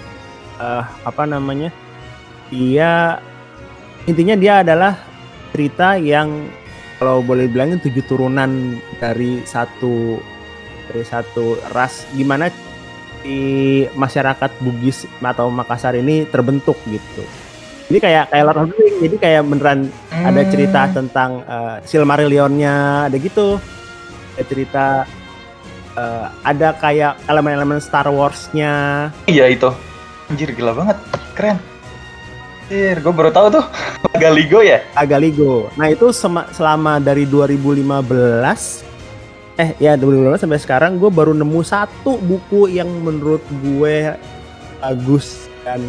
eh, 0.63 0.85
apa 1.03 1.27
namanya? 1.27 1.75
Dia 2.53 3.19
intinya 4.07 4.39
dia 4.39 4.63
adalah 4.63 4.99
cerita 5.51 5.99
yang 5.99 6.47
kalau 7.03 7.19
boleh 7.19 7.51
bilangin 7.51 7.83
tujuh 7.83 8.07
turunan 8.07 8.79
dari 9.03 9.43
satu 9.43 10.23
dari 10.87 11.03
satu 11.03 11.59
ras 11.75 12.07
gimana 12.15 12.47
di 13.23 13.83
masyarakat 13.95 14.51
Bugis 14.63 15.07
atau 15.23 15.51
Makassar 15.51 15.99
ini 15.99 16.27
terbentuk 16.31 16.79
gitu. 16.87 17.23
Ini 17.91 17.99
kayak 17.99 18.25
kayak 18.31 18.45
Lord 18.47 18.59
of 18.59 18.67
the 18.71 18.77
Rings, 18.79 18.99
jadi 19.03 19.17
kayak 19.19 19.43
beneran 19.51 19.81
ada 20.11 20.43
cerita 20.47 20.81
Hmm. 20.87 20.95
tentang 20.95 21.31
uh, 21.45 21.77
Silmarillionnya 21.83 23.07
ada 23.11 23.17
gitu 23.19 23.59
ada 24.39 24.45
cerita 24.47 24.85
uh, 25.95 26.33
ada 26.43 26.75
kayak 26.75 27.19
elemen-elemen 27.27 27.79
Star 27.79 28.07
Wars-nya 28.07 29.09
Iya 29.27 29.49
itu. 29.49 29.71
Anjir 30.29 30.53
gila 30.53 30.73
banget. 30.73 30.97
Keren. 31.33 31.59
Anjir, 32.63 32.97
gue 32.99 33.13
baru 33.13 33.29
tahu 33.29 33.47
tuh. 33.53 33.65
Agaligo 34.17 34.61
ya? 34.61 34.81
Agaligo 34.95 35.69
nah 35.75 35.89
itu 35.89 36.13
selama 36.53 36.97
dari 36.97 37.27
2015 37.27 37.83
eh 39.53 39.77
ya 39.77 39.93
2015 39.95 40.43
sampai 40.43 40.57
sekarang 40.59 40.97
gue 40.97 41.13
baru 41.13 41.37
nemu 41.37 41.61
satu 41.61 42.17
buku 42.19 42.73
yang 42.73 42.89
menurut 43.05 43.45
gue 43.61 44.17
bagus 44.81 45.47
dan 45.63 45.81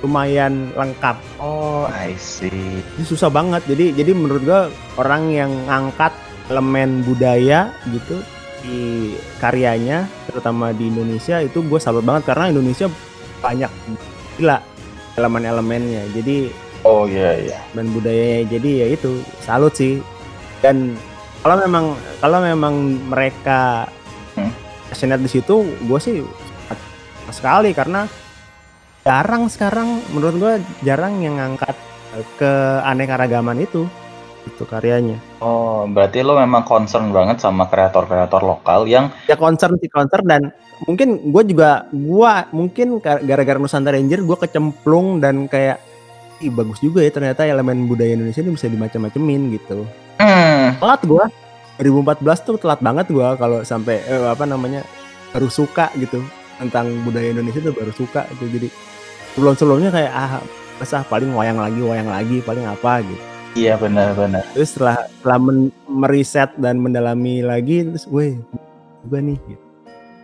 lumayan 0.00 0.72
lengkap 0.72 1.16
Oh, 1.36 1.84
I 1.88 2.16
see. 2.16 2.48
ini 2.80 3.04
susah 3.04 3.28
banget 3.28 3.64
jadi 3.68 3.92
jadi 3.92 4.16
menurut 4.16 4.42
gue 4.42 4.60
orang 4.96 5.28
yang 5.28 5.52
ngangkat 5.68 6.12
elemen 6.48 7.04
budaya 7.04 7.72
gitu 7.88 8.20
di 8.64 9.12
karyanya 9.38 10.08
terutama 10.24 10.72
di 10.72 10.88
Indonesia 10.88 11.38
itu 11.44 11.60
gue 11.60 11.76
salut 11.76 12.00
banget 12.00 12.32
karena 12.32 12.48
Indonesia 12.48 12.88
banyak 13.44 13.68
gila 14.40 14.58
elemen-elemennya. 15.20 16.08
Jadi 16.16 16.48
Oh 16.84 17.08
iya 17.08 17.32
iya. 17.40 17.58
dan 17.72 17.88
budayanya 17.92 18.44
jadi 18.56 18.70
ya 18.84 18.86
itu 18.92 19.20
salut 19.40 19.72
sih 19.72 20.04
dan 20.60 20.96
kalau 21.40 21.56
memang 21.60 21.96
kalau 22.20 22.38
memang 22.44 22.74
mereka 23.08 23.88
Hmm. 24.34 24.50
passionate 24.90 25.22
di 25.22 25.30
situ 25.30 25.62
gue 25.62 26.00
sih 26.02 26.18
sekali 27.30 27.70
karena 27.70 28.10
jarang 29.06 29.46
sekarang 29.46 30.02
menurut 30.10 30.34
gue 30.42 30.52
jarang 30.82 31.22
yang 31.22 31.38
ngangkat 31.38 31.78
keanekaragaman 32.34 33.62
itu 33.62 33.86
itu 34.44 34.64
karyanya. 34.68 35.18
Oh, 35.40 35.88
berarti 35.88 36.20
lo 36.20 36.36
memang 36.36 36.62
concern 36.64 37.10
banget 37.10 37.40
sama 37.40 37.66
kreator-kreator 37.68 38.44
lokal 38.44 38.84
yang 38.84 39.10
ya 39.28 39.36
concern 39.36 39.76
sih 39.80 39.88
concern. 39.88 40.24
Dan 40.24 40.42
mungkin 40.84 41.32
gue 41.32 41.42
juga 41.48 41.88
gue 41.90 42.32
mungkin 42.52 43.00
gara-gara 43.00 43.58
Nusantara 43.58 43.96
Ranger 43.96 44.20
gue 44.22 44.36
kecemplung 44.36 45.18
dan 45.18 45.48
kayak 45.48 45.80
Ih, 46.42 46.50
bagus 46.50 46.82
juga 46.82 46.98
ya 46.98 47.14
ternyata 47.14 47.46
elemen 47.46 47.86
budaya 47.86 48.18
Indonesia 48.18 48.42
ini 48.42 48.58
bisa 48.58 48.66
dimacam-macamin 48.66 49.54
gitu. 49.54 49.86
Hmm, 50.18 50.74
telat 50.82 51.00
gua. 51.06 51.24
2014 51.78 52.42
tuh 52.42 52.56
telat 52.58 52.82
banget 52.82 53.06
gua 53.14 53.38
kalau 53.38 53.62
sampai 53.62 54.02
eh, 54.02 54.26
apa 54.26 54.42
namanya 54.42 54.82
baru 55.30 55.46
suka 55.46 55.94
gitu 55.94 56.26
tentang 56.58 56.90
budaya 57.06 57.30
Indonesia 57.30 57.62
tuh 57.62 57.74
baru 57.74 57.92
suka 57.94 58.26
gitu. 58.34 58.50
Jadi 58.50 58.68
sebelum 59.38 59.54
sebelumnya 59.54 59.90
kayak 59.94 60.10
ah 60.10 60.42
masa 60.78 61.06
paling 61.06 61.30
wayang 61.30 61.58
lagi 61.62 61.80
wayang 61.80 62.10
lagi 62.10 62.42
paling 62.42 62.66
apa 62.66 63.02
gitu 63.06 63.33
iya 63.54 63.74
benar-benar. 63.78 64.42
terus 64.52 64.74
setelah 64.74 65.06
setelah 65.18 65.38
men- 65.40 65.74
meriset 65.86 66.50
dan 66.58 66.78
mendalami 66.78 67.40
lagi 67.40 67.86
terus 67.86 68.06
weh 68.10 68.34
juga 69.02 69.18
nih 69.20 69.38
gitu. 69.46 69.62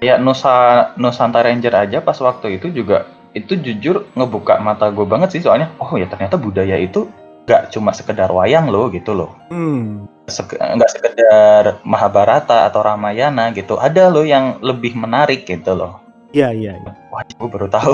Ya 0.00 0.16
Nusa 0.16 0.90
Nusantara 0.96 1.52
Ranger 1.52 1.74
aja 1.76 1.98
pas 2.00 2.16
waktu 2.16 2.56
itu 2.56 2.72
juga 2.72 3.04
itu 3.36 3.54
jujur 3.54 4.08
ngebuka 4.16 4.58
mata 4.58 4.88
gue 4.90 5.04
banget 5.06 5.38
sih 5.38 5.42
soalnya 5.44 5.70
oh 5.78 5.94
ya 5.94 6.08
ternyata 6.08 6.34
budaya 6.34 6.74
itu 6.80 7.06
nggak 7.46 7.70
cuma 7.70 7.92
sekedar 7.94 8.30
wayang 8.32 8.66
loh 8.72 8.88
gitu 8.90 9.12
loh 9.14 9.36
hmm 9.52 10.08
Sek- 10.26 10.56
nggak 10.58 10.90
sekedar 10.90 11.62
Mahabharata 11.82 12.66
atau 12.70 12.80
Ramayana 12.82 13.50
gitu 13.52 13.74
ada 13.76 14.06
loh 14.08 14.22
yang 14.22 14.58
lebih 14.62 14.94
menarik 14.96 15.44
gitu 15.46 15.74
loh 15.76 16.00
iya 16.32 16.50
iya 16.50 16.78
iya. 16.78 16.92
wah 17.12 17.22
gue 17.26 17.48
baru 17.50 17.68
tahu 17.68 17.92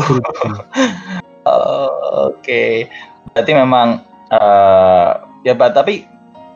Oh, 1.47 2.31
Oke, 2.35 2.91
berarti 3.31 3.53
memang 3.55 4.03
eh 4.27 5.11
ya 5.47 5.55
Pak, 5.55 5.71
tapi 5.79 6.03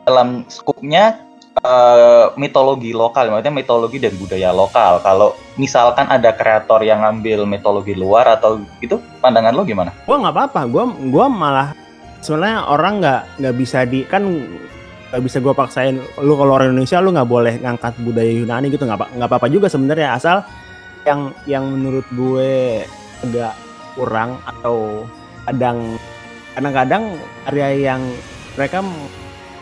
dalam 0.03 0.43
skupnya 0.51 1.15
eh, 1.63 2.25
mitologi 2.35 2.91
lokal, 2.91 3.31
maksudnya 3.31 3.55
mitologi 3.55 3.97
dan 4.03 4.11
budaya 4.19 4.51
lokal. 4.51 4.99
Kalau 4.99 5.39
misalkan 5.55 6.11
ada 6.11 6.35
kreator 6.35 6.83
yang 6.83 7.07
ngambil 7.07 7.47
mitologi 7.47 7.95
luar 7.95 8.35
atau 8.35 8.59
gitu, 8.83 8.99
pandangan 9.23 9.55
lo 9.55 9.63
gimana? 9.63 9.95
gua 10.03 10.27
nggak 10.27 10.35
apa-apa 10.35 10.61
gua 10.67 10.83
gua 11.07 11.25
malah 11.31 11.69
sebenarnya 12.19 12.67
orang 12.67 12.93
nggak 12.99 13.21
nggak 13.39 13.55
bisa 13.55 13.87
di 13.87 14.03
kan 14.03 14.27
nggak 15.11 15.23
bisa 15.23 15.39
gua 15.39 15.55
paksain 15.55 15.95
lu 16.19 16.35
kalau 16.35 16.59
orang 16.59 16.75
Indonesia 16.75 16.99
lu 16.99 17.15
nggak 17.15 17.29
boleh 17.31 17.53
ngangkat 17.63 17.95
budaya 18.03 18.31
Yunani 18.31 18.67
gitu 18.67 18.83
nggak 18.83 19.15
nggak 19.15 19.29
apa-apa 19.31 19.47
juga 19.47 19.67
sebenarnya 19.71 20.19
asal 20.19 20.43
yang 21.05 21.33
yang 21.49 21.65
menurut 21.65 22.05
gue 22.13 22.85
agak 23.25 23.53
kurang 23.97 24.37
atau 24.45 25.05
kadang 25.49 25.97
kadang-kadang 26.53 27.03
karya 27.47 27.69
yang 27.93 28.01
mereka 28.55 28.83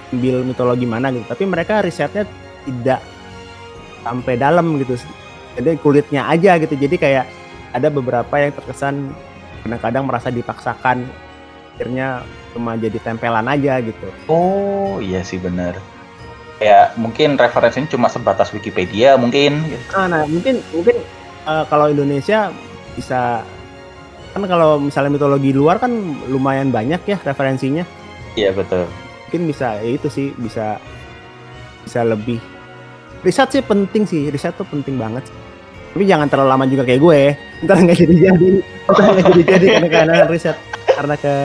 ambil 0.09 0.41
mitologi 0.41 0.85
mana 0.89 1.13
gitu. 1.13 1.25
Tapi 1.29 1.43
mereka 1.45 1.85
risetnya 1.85 2.25
tidak 2.65 3.01
sampai 4.01 4.33
dalam 4.39 4.77
gitu. 4.81 4.97
Jadi 5.57 5.77
kulitnya 5.81 6.25
aja 6.29 6.57
gitu. 6.57 6.73
Jadi 6.73 6.95
kayak 6.97 7.25
ada 7.73 7.87
beberapa 7.93 8.33
yang 8.39 8.53
terkesan 8.55 9.13
kadang-kadang 9.65 10.03
merasa 10.07 10.29
dipaksakan. 10.33 11.05
Akhirnya 11.75 12.25
cuma 12.51 12.75
jadi 12.75 12.97
tempelan 12.99 13.47
aja 13.47 13.79
gitu. 13.79 14.07
Oh 14.27 14.97
iya 14.99 15.21
sih 15.23 15.39
bener. 15.39 15.77
Kayak 16.59 16.99
mungkin 16.99 17.39
referensinya 17.39 17.87
cuma 17.87 18.07
sebatas 18.11 18.51
Wikipedia 18.51 19.15
mungkin. 19.15 19.63
nah, 19.95 20.11
nah 20.11 20.23
mungkin 20.27 20.59
mungkin 20.75 20.97
eh, 21.47 21.63
kalau 21.71 21.87
Indonesia 21.87 22.51
bisa 22.99 23.47
kan 24.29 24.43
kalau 24.45 24.77
misalnya 24.77 25.15
mitologi 25.15 25.55
luar 25.55 25.79
kan 25.81 25.89
lumayan 26.29 26.69
banyak 26.69 27.01
ya 27.07 27.17
referensinya 27.23 27.87
Iya 28.37 28.51
betul. 28.53 28.85
mungkin 29.29 29.45
bisa 29.45 29.77
ya 29.77 29.93
itu 29.93 30.09
sih 30.09 30.33
bisa 30.41 30.81
bisa 31.85 32.01
lebih. 32.01 32.41
Riset 33.21 33.53
sih 33.53 33.61
penting 33.61 34.09
sih 34.09 34.33
riset 34.33 34.57
tuh 34.57 34.65
penting 34.65 34.97
banget. 34.97 35.29
Sih. 35.29 35.37
tapi 35.89 36.05
jangan 36.05 36.29
terlalu 36.29 36.49
lama 36.49 36.65
juga 36.65 36.83
kayak 36.85 37.01
gue. 37.01 37.21
Ntar 37.65 37.77
nggak 37.81 37.97
jadi 37.97 38.15
jadi. 38.29 38.49
Ntar 38.89 39.07
nggak 39.09 39.25
jadi 39.29 39.41
jadi 39.45 39.65
karena 39.77 39.89
karena 39.89 40.15
riset. 40.29 40.57
Karena 40.85 41.15
ke 41.17 41.35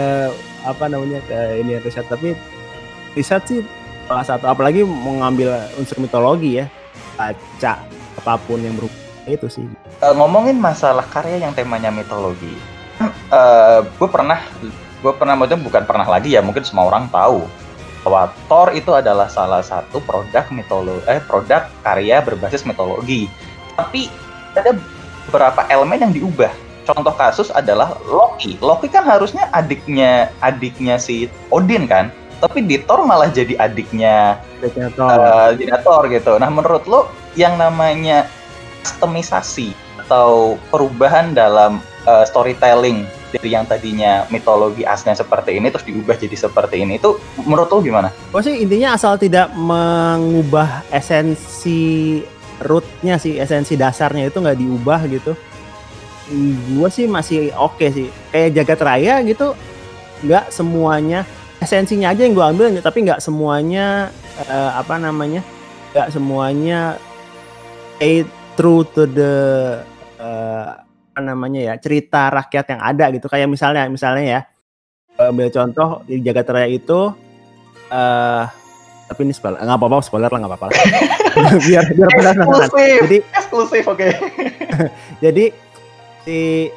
apa 0.65 0.85
namanya 0.89 1.21
ke 1.29 1.39
ini 1.61 1.77
riset. 1.85 2.09
Tapi 2.09 2.33
riset 3.13 3.43
sih 3.45 3.61
salah 4.09 4.25
satu 4.25 4.49
apalagi 4.49 4.81
mau 4.85 5.21
ngambil 5.21 5.77
unsur 5.77 6.01
mitologi 6.01 6.65
ya. 6.65 6.69
Baca 7.21 7.85
apa 8.21 8.35
pun 8.49 8.65
yang 8.65 8.77
berhubungan 8.81 9.29
itu 9.29 9.47
sih. 9.49 9.65
Eh, 10.01 10.15
ngomongin 10.17 10.57
masalah 10.61 11.05
karya 11.09 11.41
yang 11.41 11.53
temanya 11.57 11.89
mitologi, 11.89 12.53
eh 13.33 13.79
gue 13.81 14.09
pernah, 14.09 14.41
gue 15.05 15.13
pernah 15.13 15.37
maksudnya 15.37 15.61
bukan 15.61 15.85
pernah 15.85 16.09
lagi 16.09 16.33
ya, 16.33 16.41
mungkin 16.41 16.65
semua 16.65 16.89
orang 16.89 17.13
tahu 17.13 17.45
bahwa 18.01 18.33
Thor 18.49 18.73
itu 18.73 18.89
adalah 18.97 19.29
salah 19.29 19.61
satu 19.61 20.01
produk 20.01 20.49
mitologi, 20.49 21.05
eh 21.05 21.21
produk 21.21 21.69
karya 21.85 22.25
berbasis 22.25 22.65
mitologi. 22.65 23.29
Tapi 23.77 24.09
ada 24.57 24.73
beberapa 25.29 25.69
elemen 25.69 26.09
yang 26.09 26.13
diubah. 26.17 26.53
Contoh 26.85 27.13
kasus 27.17 27.49
adalah 27.53 27.97
Loki. 28.09 28.57
Loki 28.61 28.89
kan 28.93 29.05
harusnya 29.05 29.49
adiknya 29.53 30.33
adiknya 30.41 31.01
si 31.01 31.33
Odin 31.49 31.89
kan, 31.89 32.13
tapi 32.45 32.65
di 32.65 32.77
Thor 32.85 33.09
malah 33.09 33.33
jadi 33.33 33.57
adiknya 33.57 34.41
Detektor. 34.61 35.05
uh, 35.05 35.49
Dinator 35.57 36.09
gitu. 36.13 36.37
Nah, 36.37 36.49
menurut 36.53 36.85
lo 36.85 37.09
yang 37.37 37.57
namanya 37.57 38.29
customisasi 38.85 39.73
atau 40.05 40.61
perubahan 40.69 41.33
dalam 41.33 41.81
uh, 42.07 42.25
storytelling 42.25 43.05
dari 43.35 43.51
yang 43.51 43.67
tadinya 43.67 44.25
mitologi 44.31 44.87
aslinya 44.87 45.19
seperti 45.19 45.59
ini 45.59 45.69
terus 45.69 45.83
diubah 45.83 46.15
jadi 46.15 46.37
seperti 46.39 46.87
ini 46.87 47.03
itu 47.03 47.19
menurut 47.43 47.69
lo 47.69 47.83
gimana? 47.83 48.09
Gue 48.31 48.43
sih 48.47 48.63
intinya 48.63 48.95
asal 48.95 49.19
tidak 49.19 49.51
mengubah 49.59 50.87
esensi 50.95 52.23
rootnya 52.63 53.19
sih, 53.19 53.37
esensi 53.41 53.75
dasarnya 53.75 54.31
itu 54.31 54.39
nggak 54.39 54.59
diubah 54.61 55.01
gitu. 55.11 55.33
Gue 56.79 56.89
sih 56.89 57.11
masih 57.11 57.51
oke 57.59 57.91
sih. 57.91 58.09
Kayak 58.31 58.63
jagat 58.63 58.81
raya 58.81 59.15
gitu, 59.27 59.53
nggak 60.23 60.55
semuanya 60.55 61.27
esensinya 61.59 62.13
aja 62.13 62.23
yang 62.29 62.37
gue 62.37 62.45
ambil, 62.45 62.67
tapi 62.85 63.09
nggak 63.09 63.25
semuanya 63.25 64.13
eh, 64.47 64.71
apa 64.77 65.01
namanya, 65.01 65.41
nggak 65.97 66.13
semuanya 66.13 67.01
stay 67.97 68.21
true 68.53 68.85
to 68.93 69.09
the 69.09 69.35
apa 70.21 70.94
namanya 71.21 71.61
ya 71.61 71.75
cerita 71.79 72.31
rakyat 72.31 72.67
yang 72.75 72.81
ada 72.83 73.05
gitu. 73.15 73.27
Kayak 73.31 73.49
misalnya, 73.51 73.87
misalnya 73.87 74.25
ya, 74.25 74.41
eh, 75.19 75.31
ambil 75.31 75.49
contoh 75.51 76.03
di 76.07 76.19
jagat 76.23 76.47
raya 76.51 76.69
itu 76.71 77.15
eh 77.93 78.45
tapi 79.05 79.21
ini 79.29 79.37
spoiler 79.37 79.61
nggak 79.61 79.79
apa-apa 79.79 80.01
spoiler 80.01 80.31
lah 80.33 80.39
nggak 80.41 80.53
apa-apa 80.57 80.75
biar 81.69 81.85
biar 81.93 82.09
penasaran 82.09 82.69
jadi 83.05 83.19
eksklusif 83.37 83.85
oke. 83.85 84.09
jadi 85.25 85.53
si 86.25 86.73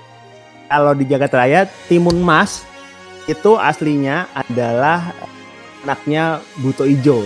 kalau 0.67 0.91
di 0.91 1.07
jagat 1.07 1.31
raya 1.31 1.59
timun 1.87 2.19
mas 2.19 2.67
itu 3.31 3.55
aslinya 3.55 4.27
adalah 4.35 5.15
anaknya 5.87 6.43
buto 6.59 6.83
ijo 6.83 7.23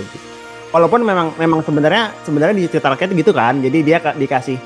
walaupun 0.70 1.02
memang 1.02 1.34
memang 1.36 1.66
sebenarnya 1.66 2.14
sebenarnya 2.22 2.56
di 2.62 2.70
cerita 2.70 2.94
rakyat 2.94 3.10
gitu 3.18 3.34
kan 3.34 3.58
jadi 3.58 3.78
dia 3.82 3.98
ka- 3.98 4.14
dikasih 4.14 4.62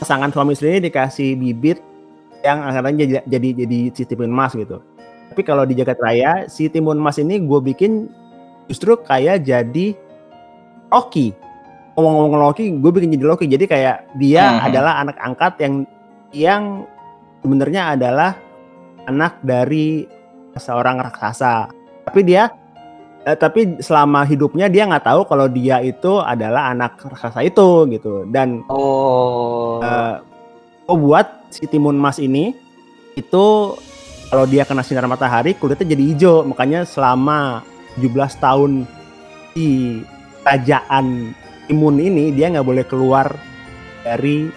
pasangan 0.00 0.32
suami 0.32 0.56
istri 0.56 0.72
ini 0.72 0.88
dikasih 0.88 1.36
bibit 1.36 1.78
yang 2.40 2.64
akhirnya 2.64 3.04
jadi 3.04 3.14
jadi, 3.28 3.48
jadi 3.64 3.78
si 3.92 4.02
timun 4.08 4.32
mas 4.32 4.56
gitu. 4.56 4.80
Tapi 5.30 5.42
kalau 5.44 5.68
di 5.68 5.76
jagat 5.76 6.00
raya 6.00 6.48
si 6.48 6.72
timun 6.72 6.96
mas 6.96 7.20
ini 7.20 7.36
gue 7.38 7.60
bikin 7.60 8.08
justru 8.66 8.96
kayak 8.96 9.44
jadi 9.44 9.92
Loki. 10.90 11.36
Ngomong-ngomong 11.94 12.40
Loki 12.50 12.72
gue 12.72 12.90
bikin 12.90 13.12
jadi 13.14 13.24
Loki. 13.28 13.46
Jadi 13.46 13.68
kayak 13.68 14.08
dia 14.16 14.56
Mhm. 14.56 14.66
adalah 14.72 14.92
anak 15.04 15.16
angkat 15.20 15.52
yang 15.60 15.74
yang 16.32 16.62
sebenarnya 17.44 17.94
adalah 17.94 18.34
anak 19.04 19.38
dari 19.44 20.08
seorang 20.56 20.98
raksasa. 20.98 21.68
Tapi 22.08 22.20
dia 22.26 22.50
eh, 23.24 23.36
tapi 23.36 23.80
selama 23.80 24.24
hidupnya 24.24 24.66
dia 24.66 24.88
nggak 24.88 25.04
tahu 25.04 25.20
kalau 25.28 25.46
dia 25.46 25.80
itu 25.80 26.20
adalah 26.20 26.72
anak 26.72 26.96
raksasa 27.00 27.44
itu 27.44 27.84
gitu 27.92 28.24
dan 28.28 28.64
Oh. 28.68 29.80
eh, 29.82 30.16
oh 30.88 30.96
buat 30.96 31.48
si 31.50 31.66
timun 31.66 31.98
emas 31.98 32.18
ini 32.18 32.54
itu 33.14 33.44
kalau 34.30 34.46
dia 34.46 34.62
kena 34.62 34.86
sinar 34.86 35.10
matahari 35.10 35.58
kulitnya 35.58 35.90
jadi 35.90 36.04
hijau 36.14 36.46
makanya 36.46 36.86
selama 36.86 37.66
17 37.98 38.38
tahun 38.38 38.86
di 39.52 39.98
kerajaan 40.46 41.34
timun 41.66 41.98
ini 41.98 42.30
dia 42.30 42.48
nggak 42.48 42.64
boleh 42.64 42.86
keluar 42.86 43.34
dari 44.06 44.48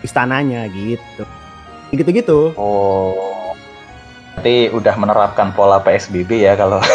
istananya 0.00 0.64
gitu 0.72 1.24
gitu 1.92 2.10
gitu 2.10 2.38
Oh. 2.56 3.29
Berarti 4.40 4.72
udah 4.72 4.96
menerapkan 4.96 5.52
pola 5.52 5.84
PSBB 5.84 6.48
ya 6.48 6.56
kalau 6.56 6.80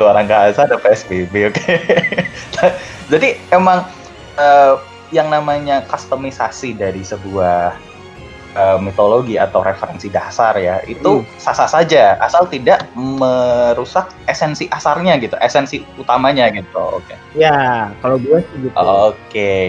orang 0.00 0.24
Gaza 0.24 0.64
ada 0.64 0.80
PSBB, 0.80 1.52
oke. 1.52 1.74
Jadi 3.12 3.36
emang 3.52 3.84
uh, 4.40 4.80
yang 5.12 5.28
namanya 5.28 5.84
customisasi 5.84 6.80
dari 6.80 7.04
sebuah 7.04 7.76
uh, 8.56 8.80
mitologi 8.80 9.36
atau 9.36 9.60
referensi 9.60 10.08
dasar 10.08 10.56
ya 10.56 10.80
itu 10.88 11.20
hmm. 11.20 11.36
sah-sah 11.36 11.68
saja 11.68 12.16
asal 12.24 12.48
tidak 12.48 12.88
merusak 12.96 14.16
esensi 14.24 14.64
asarnya 14.72 15.20
gitu, 15.20 15.36
esensi 15.44 15.84
utamanya 16.00 16.48
gitu. 16.56 17.04
Oke. 17.04 17.12
Okay. 17.36 17.44
Ya, 17.44 17.92
kalau 18.00 18.16
gue 18.16 18.40
sih 18.48 18.64
gitu. 18.64 18.72
Oke. 18.72 19.12
Okay. 19.28 19.62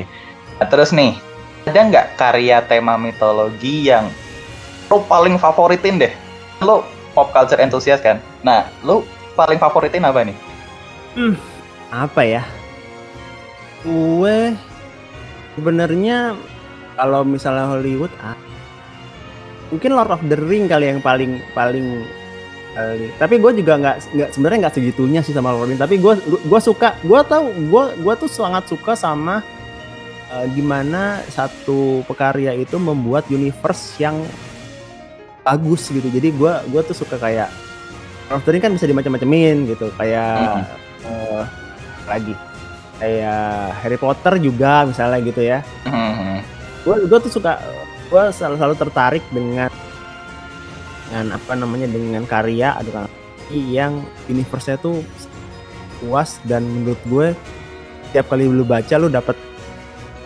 Nah, 0.55 0.71
terus 0.71 0.95
nih, 0.95 1.19
ada 1.67 1.79
nggak 1.83 2.07
karya 2.15 2.63
tema 2.63 2.95
mitologi 2.95 3.91
yang 3.91 4.07
lo 4.91 4.99
paling 5.07 5.39
favoritin 5.39 5.95
deh? 5.95 6.11
Lo 6.59 6.83
pop 7.15 7.31
culture 7.31 7.63
enthusiast 7.63 8.03
kan? 8.03 8.19
Nah, 8.43 8.67
lo 8.83 9.07
paling 9.39 9.55
favoritin 9.55 10.03
apa 10.03 10.27
nih? 10.27 10.35
Hmm, 11.15 11.35
apa 11.87 12.21
ya? 12.27 12.43
Gue 13.87 14.51
sebenarnya 15.55 16.35
kalau 16.99 17.23
misalnya 17.23 17.71
Hollywood 17.71 18.11
ah, 18.19 18.35
mungkin 19.71 19.95
Lord 19.95 20.11
of 20.11 20.21
the 20.27 20.35
Ring 20.35 20.67
kali 20.67 20.91
yang 20.91 20.99
paling 20.99 21.39
paling 21.55 22.03
kali. 22.75 23.07
Tapi 23.15 23.39
gue 23.39 23.51
juga 23.63 23.79
nggak 23.79 23.97
nggak 24.11 24.29
sebenarnya 24.35 24.59
nggak 24.67 24.75
segitunya 24.75 25.21
sih 25.23 25.31
sama 25.31 25.55
Lord 25.55 25.63
of 25.63 25.65
the 25.65 25.69
Ring. 25.71 25.81
Tapi 25.81 25.95
gue 26.03 26.13
gue 26.19 26.59
suka 26.59 26.99
gue 26.99 27.19
tahu 27.23 27.45
gue 27.71 27.83
gue 27.95 28.13
tuh 28.19 28.27
sangat 28.27 28.67
suka 28.67 28.93
sama 28.99 29.39
uh, 30.35 30.45
gimana 30.51 31.23
satu 31.31 32.03
pekarya 32.05 32.55
itu 32.59 32.75
membuat 32.75 33.27
universe 33.31 33.95
yang 33.97 34.19
bagus 35.41 35.89
gitu. 35.89 36.07
Jadi 36.07 36.33
gue 36.33 36.53
gue 36.69 36.81
tuh 36.85 36.95
suka 36.97 37.17
kayak 37.17 37.49
Ring 38.31 38.63
kan 38.63 38.71
bisa 38.71 38.87
dimacam-macamin 38.87 39.67
gitu 39.67 39.91
kayak 39.99 40.63
hmm. 40.63 41.03
uh, 41.03 41.43
lagi 42.07 42.31
kayak 42.95 43.75
Harry 43.83 43.99
Potter 43.99 44.39
juga 44.39 44.87
misalnya 44.87 45.19
gitu 45.19 45.41
ya. 45.43 45.59
Hmm. 45.83 46.39
Gue 46.87 47.05
gue 47.05 47.19
tuh 47.27 47.31
suka 47.33 47.59
gue 48.07 48.23
selalu, 48.31 48.55
selalu 48.55 48.75
tertarik 48.79 49.23
dengan 49.35 49.71
dengan 51.11 51.35
apa 51.35 51.53
namanya 51.59 51.91
dengan 51.91 52.23
karya 52.23 52.79
atau 52.79 53.03
yang 53.51 53.99
universe-nya 54.31 54.79
tuh 54.79 55.03
puas 55.99 56.39
dan 56.47 56.63
menurut 56.63 57.01
gue 57.11 57.27
tiap 58.15 58.31
kali 58.31 58.47
lu 58.47 58.63
baca 58.63 58.95
lu 58.95 59.11
dapat 59.11 59.35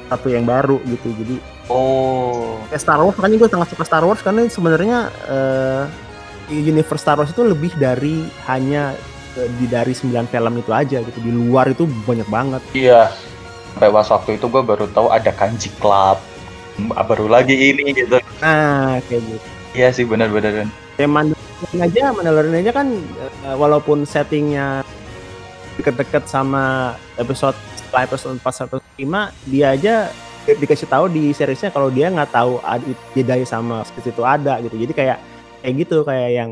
satu 0.05 0.27
yang 0.29 0.45
baru 0.45 0.77
gitu 0.85 1.09
jadi 1.17 1.35
oh 1.69 2.61
kayak 2.69 2.81
Star 2.81 3.01
Wars 3.01 3.17
makanya 3.17 3.37
gue 3.41 3.49
sangat 3.49 3.67
suka 3.73 3.83
Star 3.85 4.03
Wars 4.05 4.21
karena 4.21 4.45
sebenarnya 4.45 5.09
uh, 5.29 5.85
universe 6.51 7.01
Star 7.01 7.17
Wars 7.17 7.33
itu 7.33 7.41
lebih 7.41 7.73
dari 7.77 8.25
hanya 8.45 8.93
uh, 9.37 9.49
di 9.57 9.65
dari 9.65 9.93
9 9.93 10.29
film 10.29 10.53
itu 10.59 10.71
aja 10.71 10.97
gitu. 11.01 11.19
Di 11.21 11.31
luar 11.31 11.71
itu 11.71 11.89
banyak 12.05 12.27
banget. 12.29 12.61
Iya. 12.75 13.09
Sampai 13.73 13.91
pas 13.91 14.07
waktu 14.07 14.29
itu 14.39 14.45
gue 14.47 14.63
baru 14.63 14.85
tahu 14.91 15.07
ada 15.11 15.31
kanji 15.33 15.69
club. 15.81 16.17
Baru 16.91 17.31
lagi 17.31 17.55
ini 17.55 17.95
gitu. 17.95 18.19
Nah, 18.43 18.99
kayak 19.07 19.23
gitu. 19.23 19.47
Iya 19.75 19.87
sih 19.91 20.05
benar-benar. 20.07 20.67
Ya 20.95 21.07
Mandalorian 21.07 21.79
aja, 21.83 22.03
Mandalorian 22.15 22.55
aja 22.63 22.71
kan 22.71 22.87
uh, 23.43 23.55
walaupun 23.59 24.07
settingnya 24.07 24.83
deket-deket 25.75 26.23
sama 26.31 26.95
episode 27.19 27.55
setelah 27.95 28.11
episode 28.11 28.35
4 28.43 28.59
sampai 28.59 28.77
5 28.99 29.47
dia 29.55 29.67
aja 29.71 29.95
dikasih 30.43 30.91
tahu 30.91 31.07
di 31.07 31.31
seriesnya 31.31 31.71
kalau 31.71 31.87
dia 31.87 32.11
nggak 32.11 32.27
tahu 32.27 32.59
Jedi 33.15 33.47
sama 33.47 33.87
seperti 33.87 34.11
itu 34.11 34.27
ada 34.27 34.59
gitu. 34.59 34.75
Jadi 34.75 34.91
kayak 34.91 35.17
kayak 35.63 35.73
gitu 35.79 36.03
kayak 36.03 36.29
yang 36.35 36.51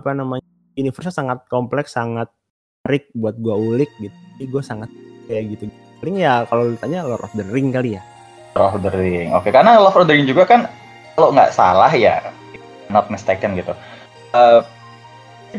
apa 0.00 0.16
namanya 0.16 0.48
universe 0.80 1.12
sangat 1.12 1.44
kompleks 1.52 1.92
sangat 1.92 2.32
menarik 2.88 3.04
buat 3.12 3.36
gua 3.36 3.60
ulik 3.60 3.92
gitu. 4.00 4.16
Jadi 4.40 4.44
gue 4.48 4.62
sangat 4.64 4.90
kayak 5.28 5.44
gitu. 5.52 5.68
Paling 6.00 6.16
ya 6.16 6.48
kalau 6.48 6.72
ditanya 6.72 7.04
Lord 7.04 7.20
of 7.20 7.32
the 7.36 7.44
Ring 7.44 7.68
kali 7.68 8.00
ya. 8.00 8.02
Lord 8.56 8.80
of 8.80 8.88
the 8.88 8.92
Ring 8.96 9.28
oke. 9.36 9.44
Karena 9.52 9.76
Lord 9.76 9.92
of 9.92 10.08
the 10.08 10.16
Ring 10.16 10.24
juga 10.24 10.48
kan 10.48 10.72
kalau 11.20 11.36
nggak 11.36 11.52
salah 11.52 11.92
ya 11.92 12.32
not 12.88 13.12
mistaken 13.12 13.60
gitu 13.60 13.76
uh, 14.32 14.64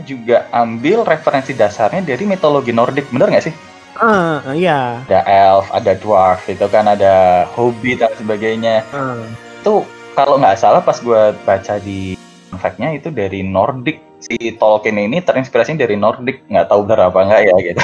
juga 0.07 0.49
ambil 0.53 1.05
referensi 1.05 1.53
dasarnya 1.53 2.01
dari 2.01 2.23
mitologi 2.25 2.73
Nordik 2.73 3.11
bener 3.13 3.29
nggak 3.29 3.45
sih 3.45 3.53
uh, 3.97 4.53
iya. 4.53 5.01
Ada 5.09 5.21
elf, 5.25 5.65
ada 5.73 5.93
dwarf, 5.97 6.45
itu 6.45 6.65
kan 6.69 6.85
ada 6.85 7.47
hobbit 7.57 8.05
dan 8.05 8.13
sebagainya. 8.13 8.85
Uh. 8.93 9.25
Itu 9.61 9.87
kalau 10.13 10.37
nggak 10.37 10.59
salah 10.59 10.83
pas 10.83 10.99
gue 11.01 11.33
baca 11.47 11.75
di 11.81 12.19
fact-nya 12.59 12.97
itu 12.97 13.09
dari 13.09 13.41
Nordic 13.45 14.03
si 14.19 14.35
Tolkien 14.59 14.99
ini 14.99 15.23
terinspirasi 15.23 15.79
dari 15.79 15.95
Nordic 15.95 16.43
nggak 16.51 16.67
tahu 16.67 16.83
berapa 16.83 17.15
nggak 17.15 17.41
ya 17.47 17.55
gitu 17.71 17.81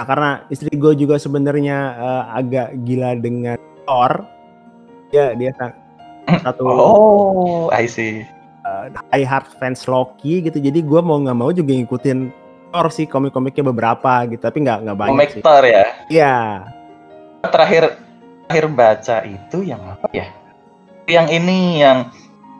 nah, 0.00 0.04
karena 0.10 0.30
istri 0.48 0.72
gue 0.72 0.92
juga 0.96 1.20
sebenarnya 1.20 1.78
uh, 2.00 2.24
agak 2.32 2.72
gila 2.88 3.20
dengan 3.20 3.60
Thor 3.84 4.24
ya 5.12 5.36
dia 5.36 5.52
satu 6.40 6.64
oh 6.72 7.68
I 7.68 7.84
see 7.84 8.24
uh, 8.64 8.88
high 9.12 9.28
heart 9.28 9.52
fans 9.60 9.84
Loki 9.84 10.40
gitu 10.40 10.56
jadi 10.56 10.80
gue 10.80 11.00
mau 11.04 11.20
nggak 11.20 11.36
mau 11.36 11.52
juga 11.52 11.76
ngikutin 11.76 12.43
Thor 12.74 12.90
sih 12.90 13.06
komik-komiknya 13.06 13.70
beberapa 13.70 14.26
gitu 14.26 14.42
tapi 14.42 14.66
nggak 14.66 14.78
nggak 14.82 14.96
banyak 14.98 15.14
komik 15.14 15.30
sih. 15.30 15.42
Ya 15.46 15.86
iya 16.10 16.34
terakhir 17.46 17.94
terakhir 18.50 18.66
baca 18.74 19.16
itu 19.22 19.62
yang 19.62 19.78
apa 19.86 20.10
ya 20.10 20.26
yang 21.06 21.30
ini 21.30 21.78
yang 21.78 22.10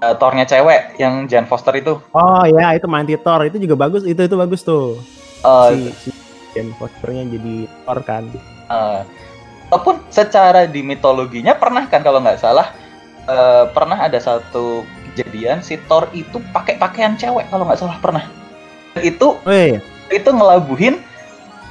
uh, 0.05 0.15
Thor-nya 0.17 0.45
cewek 0.45 1.01
yang 1.01 1.25
Jane 1.27 1.49
Foster 1.49 1.73
itu. 1.77 1.97
Oh 2.13 2.45
ya, 2.45 2.77
itu 2.77 2.85
Mighty 2.85 3.17
Thor 3.21 3.41
itu 3.49 3.57
juga 3.57 3.75
bagus. 3.89 4.05
Itu 4.05 4.21
itu 4.25 4.37
bagus 4.37 4.61
tuh. 4.61 5.01
Uh, 5.45 5.73
si, 5.73 6.09
si 6.09 6.11
Jane 6.53 6.73
Fosternya 6.77 7.25
jadi 7.33 7.57
Thor 7.89 7.99
kan. 8.05 8.25
Uh, 8.69 9.01
walaupun 9.73 10.01
secara 10.13 10.69
di 10.69 10.81
mitologinya 10.85 11.57
pernah 11.57 11.89
kan 11.89 12.01
kalau 12.05 12.21
nggak 12.21 12.41
salah 12.41 12.73
uh, 13.29 13.69
pernah 13.73 14.05
ada 14.09 14.21
satu 14.21 14.85
kejadian 15.13 15.61
si 15.65 15.81
Thor 15.89 16.09
itu 16.13 16.41
pakai 16.53 16.77
pakaian 16.77 17.17
cewek 17.17 17.49
kalau 17.49 17.65
nggak 17.65 17.81
salah 17.81 17.99
pernah. 18.01 18.25
Itu 19.01 19.41
oh, 19.43 19.51
iya. 19.51 19.83
Itu 20.13 20.29
ngelabuhin 20.29 21.01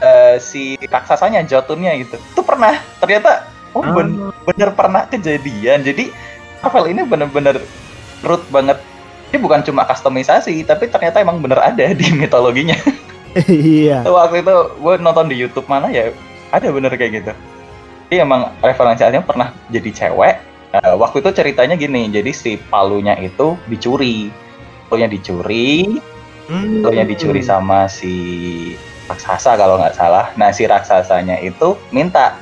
uh, 0.02 0.36
si 0.42 0.80
raksasanya 0.88 1.46
Jotunnya 1.46 1.94
gitu. 2.00 2.18
Itu 2.18 2.42
pernah. 2.42 2.80
Ternyata 3.02 3.50
oh 3.74 3.84
ben 3.84 4.30
ah. 4.30 4.34
bener 4.48 4.70
pernah 4.74 5.06
kejadian. 5.10 5.82
Jadi 5.86 6.10
Marvel 6.64 6.96
ini 6.96 7.02
bener-bener 7.04 7.60
root 8.24 8.44
banget 8.48 8.80
ini 9.34 9.38
bukan 9.42 9.66
cuma 9.66 9.84
customisasi 9.84 10.64
tapi 10.64 10.88
ternyata 10.88 11.20
emang 11.20 11.42
bener 11.42 11.60
ada 11.60 11.90
di 11.92 12.08
mitologinya 12.14 12.78
iya 13.50 14.06
waktu 14.06 14.46
itu 14.46 14.56
gue 14.78 14.94
nonton 15.02 15.28
di 15.28 15.36
YouTube 15.42 15.68
mana 15.68 15.90
ya 15.90 16.14
ada 16.54 16.70
bener 16.70 16.94
kayak 16.94 17.12
gitu 17.20 17.34
jadi 18.08 18.24
emang 18.24 18.54
referensinya 18.62 19.26
pernah 19.26 19.50
jadi 19.74 19.90
cewek 19.90 20.36
uh, 20.78 20.96
waktu 21.02 21.26
itu 21.26 21.30
ceritanya 21.34 21.76
gini 21.76 22.14
jadi 22.14 22.30
si 22.30 22.62
palunya 22.70 23.18
itu 23.18 23.58
dicuri 23.68 24.30
palunya 24.88 25.10
dicuri 25.10 25.98
hmm. 26.50 26.84
dicuri 27.08 27.44
sama 27.44 27.88
si 27.88 28.14
raksasa 29.08 29.56
kalau 29.60 29.80
nggak 29.80 29.96
salah. 29.96 30.32
Nah 30.40 30.50
si 30.56 30.68
raksasanya 30.68 31.40
itu 31.44 31.76
minta 31.92 32.36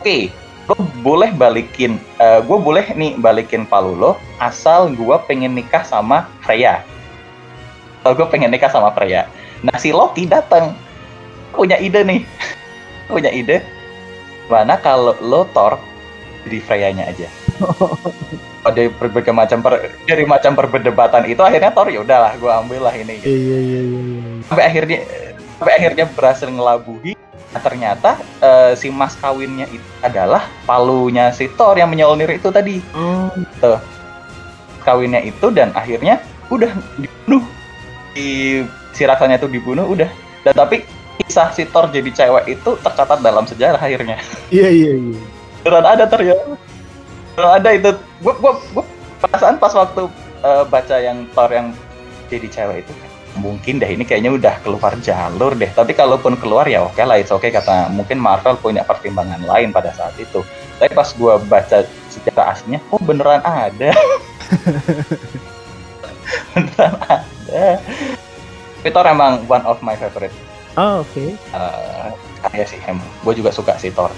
oke 0.00 0.04
okay, 0.04 0.22
lo 0.68 0.76
boleh 1.02 1.34
balikin 1.34 1.98
uh, 2.22 2.38
eh, 2.38 2.40
gue 2.44 2.58
boleh 2.58 2.86
nih 2.94 3.18
balikin 3.18 3.66
palu 3.66 3.96
lo 3.96 4.16
asal 4.38 4.92
gue 4.92 5.16
pengen 5.28 5.52
nikah 5.56 5.84
sama 5.84 6.28
Freya. 6.44 6.84
Kalau 8.00 8.16
gue 8.16 8.28
pengen 8.32 8.52
nikah 8.52 8.72
sama 8.72 8.92
Freya. 8.96 9.28
Nah 9.60 9.76
si 9.76 9.92
Loki 9.92 10.24
datang 10.24 10.72
punya 11.52 11.76
ide 11.76 12.00
nih. 12.06 12.22
Punya 13.10 13.26
ide. 13.34 13.66
Mana 14.46 14.78
kalau 14.78 15.18
lo 15.18 15.42
Thor 15.50 15.82
di 16.46 16.58
Freya-nya 16.62 17.04
aja 17.10 17.28
ada 18.68 18.82
berbagai 18.96 19.32
macam 19.32 19.60
per, 19.60 19.92
dari 20.04 20.24
macam 20.24 20.52
perbedebatan 20.56 21.28
itu 21.28 21.40
akhirnya 21.40 21.72
Thor 21.72 21.88
ya 21.88 22.00
udahlah 22.04 22.36
gue 22.36 22.52
ambil 22.52 22.80
lah 22.88 22.94
ini 22.96 23.20
gitu. 23.20 23.28
iya, 23.28 23.58
iya, 23.58 23.80
iya, 23.84 24.00
iya. 24.04 24.20
sampai 24.48 24.64
akhirnya 24.68 24.98
sampai 25.60 25.72
akhirnya 25.76 26.04
berhasil 26.12 26.48
ngelabuhi 26.48 27.12
Nah, 27.50 27.58
ternyata 27.58 28.14
uh, 28.38 28.72
si 28.78 28.94
mas 28.94 29.18
kawinnya 29.18 29.66
itu 29.74 29.82
adalah 30.06 30.46
palunya 30.62 31.34
si 31.34 31.50
Thor 31.58 31.74
yang 31.74 31.90
menyolonir 31.90 32.30
itu 32.30 32.46
tadi. 32.54 32.78
Oh. 32.94 33.26
Tuh. 33.58 33.82
Kawinnya 34.86 35.18
itu 35.26 35.50
dan 35.50 35.74
akhirnya 35.74 36.22
udah 36.46 36.70
dibunuh. 36.94 37.42
Si, 38.14 38.26
si 38.94 39.02
rasanya 39.02 39.42
itu 39.42 39.50
dibunuh 39.50 39.82
udah. 39.82 40.06
Dan 40.46 40.54
tapi 40.54 40.86
kisah 41.26 41.50
si 41.50 41.66
Thor 41.66 41.90
jadi 41.90 42.06
cewek 42.14 42.54
itu 42.54 42.70
tercatat 42.86 43.18
dalam 43.18 43.42
sejarah 43.50 43.82
akhirnya. 43.82 44.22
Iya 44.54 44.70
iya 44.70 44.92
iya. 44.94 45.18
Beneran 45.62 45.86
ada 45.86 46.04
ternyata. 46.08 46.56
Beneran 47.36 47.52
ada 47.60 47.70
itu. 47.74 47.90
Gue 48.24 48.34
gue 48.36 48.52
gue 48.74 48.84
perasaan 49.20 49.56
pas 49.60 49.72
waktu 49.76 50.08
uh, 50.44 50.64
baca 50.68 50.96
yang 51.00 51.28
Thor 51.36 51.50
yang 51.52 51.72
jadi 52.30 52.46
cewek 52.46 52.86
itu 52.86 52.94
mungkin 53.38 53.78
deh 53.78 53.86
ini 53.86 54.02
kayaknya 54.02 54.34
udah 54.34 54.54
keluar 54.66 54.92
jalur 54.98 55.54
deh. 55.54 55.70
Tapi 55.70 55.94
kalaupun 55.94 56.34
keluar 56.40 56.66
ya 56.66 56.82
oke 56.82 56.98
okay 56.98 57.04
lah, 57.06 57.16
it's 57.20 57.30
okay 57.30 57.54
kata 57.54 57.86
mungkin 57.94 58.18
Marvel 58.18 58.58
punya 58.58 58.82
pertimbangan 58.82 59.44
lain 59.46 59.70
pada 59.70 59.94
saat 59.94 60.16
itu. 60.18 60.42
Tapi 60.82 60.90
pas 60.96 61.06
gue 61.12 61.34
baca 61.46 61.78
secara 62.10 62.56
aslinya, 62.56 62.80
oh 62.90 62.98
beneran 62.98 63.44
ada. 63.44 63.92
beneran 66.56 66.94
ada. 67.06 67.64
Thor 68.80 69.06
emang 69.06 69.44
one 69.44 69.62
of 69.68 69.78
my 69.84 69.92
favorite 69.92 70.32
Oh, 70.78 71.04
oke. 71.04 71.24
uh, 71.52 72.08
karya 72.46 72.64
sih 72.64 72.80
emang. 72.88 73.04
Gue 73.22 73.36
juga 73.36 73.52
suka 73.52 73.76
sih 73.76 73.92
Thor. 73.92 74.10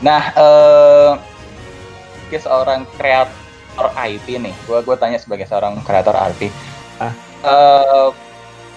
Nah, 0.00 0.32
eh 0.32 1.12
sebagai 2.24 2.40
seorang 2.46 2.80
kreator 2.94 3.88
IP 3.98 4.38
nih, 4.38 4.54
gue 4.64 4.78
gue 4.80 4.96
tanya 4.96 5.18
sebagai 5.18 5.44
seorang 5.44 5.82
kreator 5.82 6.14
IP, 6.30 6.46
Ah. 7.02 7.12
eh, 7.42 8.08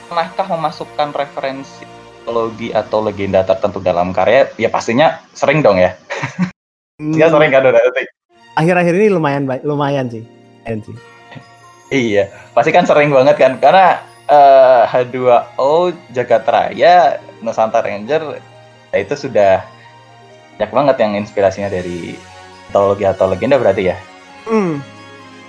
pernahkah 0.09 0.47
memasukkan 0.49 1.13
referensi 1.13 1.85
mitologi 1.85 2.71
atau 2.71 3.03
legenda 3.03 3.43
tertentu 3.43 3.77
dalam 3.77 4.09
karya? 4.09 4.47
Ya 4.57 4.67
pastinya 4.67 5.21
sering 5.31 5.61
dong 5.61 5.77
ya. 5.77 5.95
Ya 7.01 7.25
Hmm, 7.25 7.33
sering 7.35 7.49
kan 7.49 7.65
udah. 7.65 7.81
Akhir-akhir 8.53 8.93
ini 8.95 9.07
lumayan 9.09 9.49
lumayan 9.65 10.07
sih. 10.07 10.21
Lumayan 10.61 10.79
sih. 10.85 10.95
Iya, 11.89 12.29
pasti 12.53 12.69
kan 12.69 12.85
sering 12.85 13.09
banget 13.09 13.35
kan 13.37 13.57
karena 13.57 13.97
eh, 14.29 14.83
H2O 14.87 15.89
Jagat 16.13 16.45
Raya 16.45 17.17
Nusantara 17.41 17.89
Ranger 17.89 18.39
ya 18.93 18.97
itu 18.97 19.13
sudah 19.17 19.65
banyak 20.57 20.71
banget 20.71 20.95
yang 21.01 21.11
inspirasinya 21.17 21.69
dari 21.69 22.17
mitologi 22.69 23.05
atau 23.05 23.25
legenda 23.29 23.57
berarti 23.61 23.83
ya. 23.89 23.97
Hmm. 24.49 24.81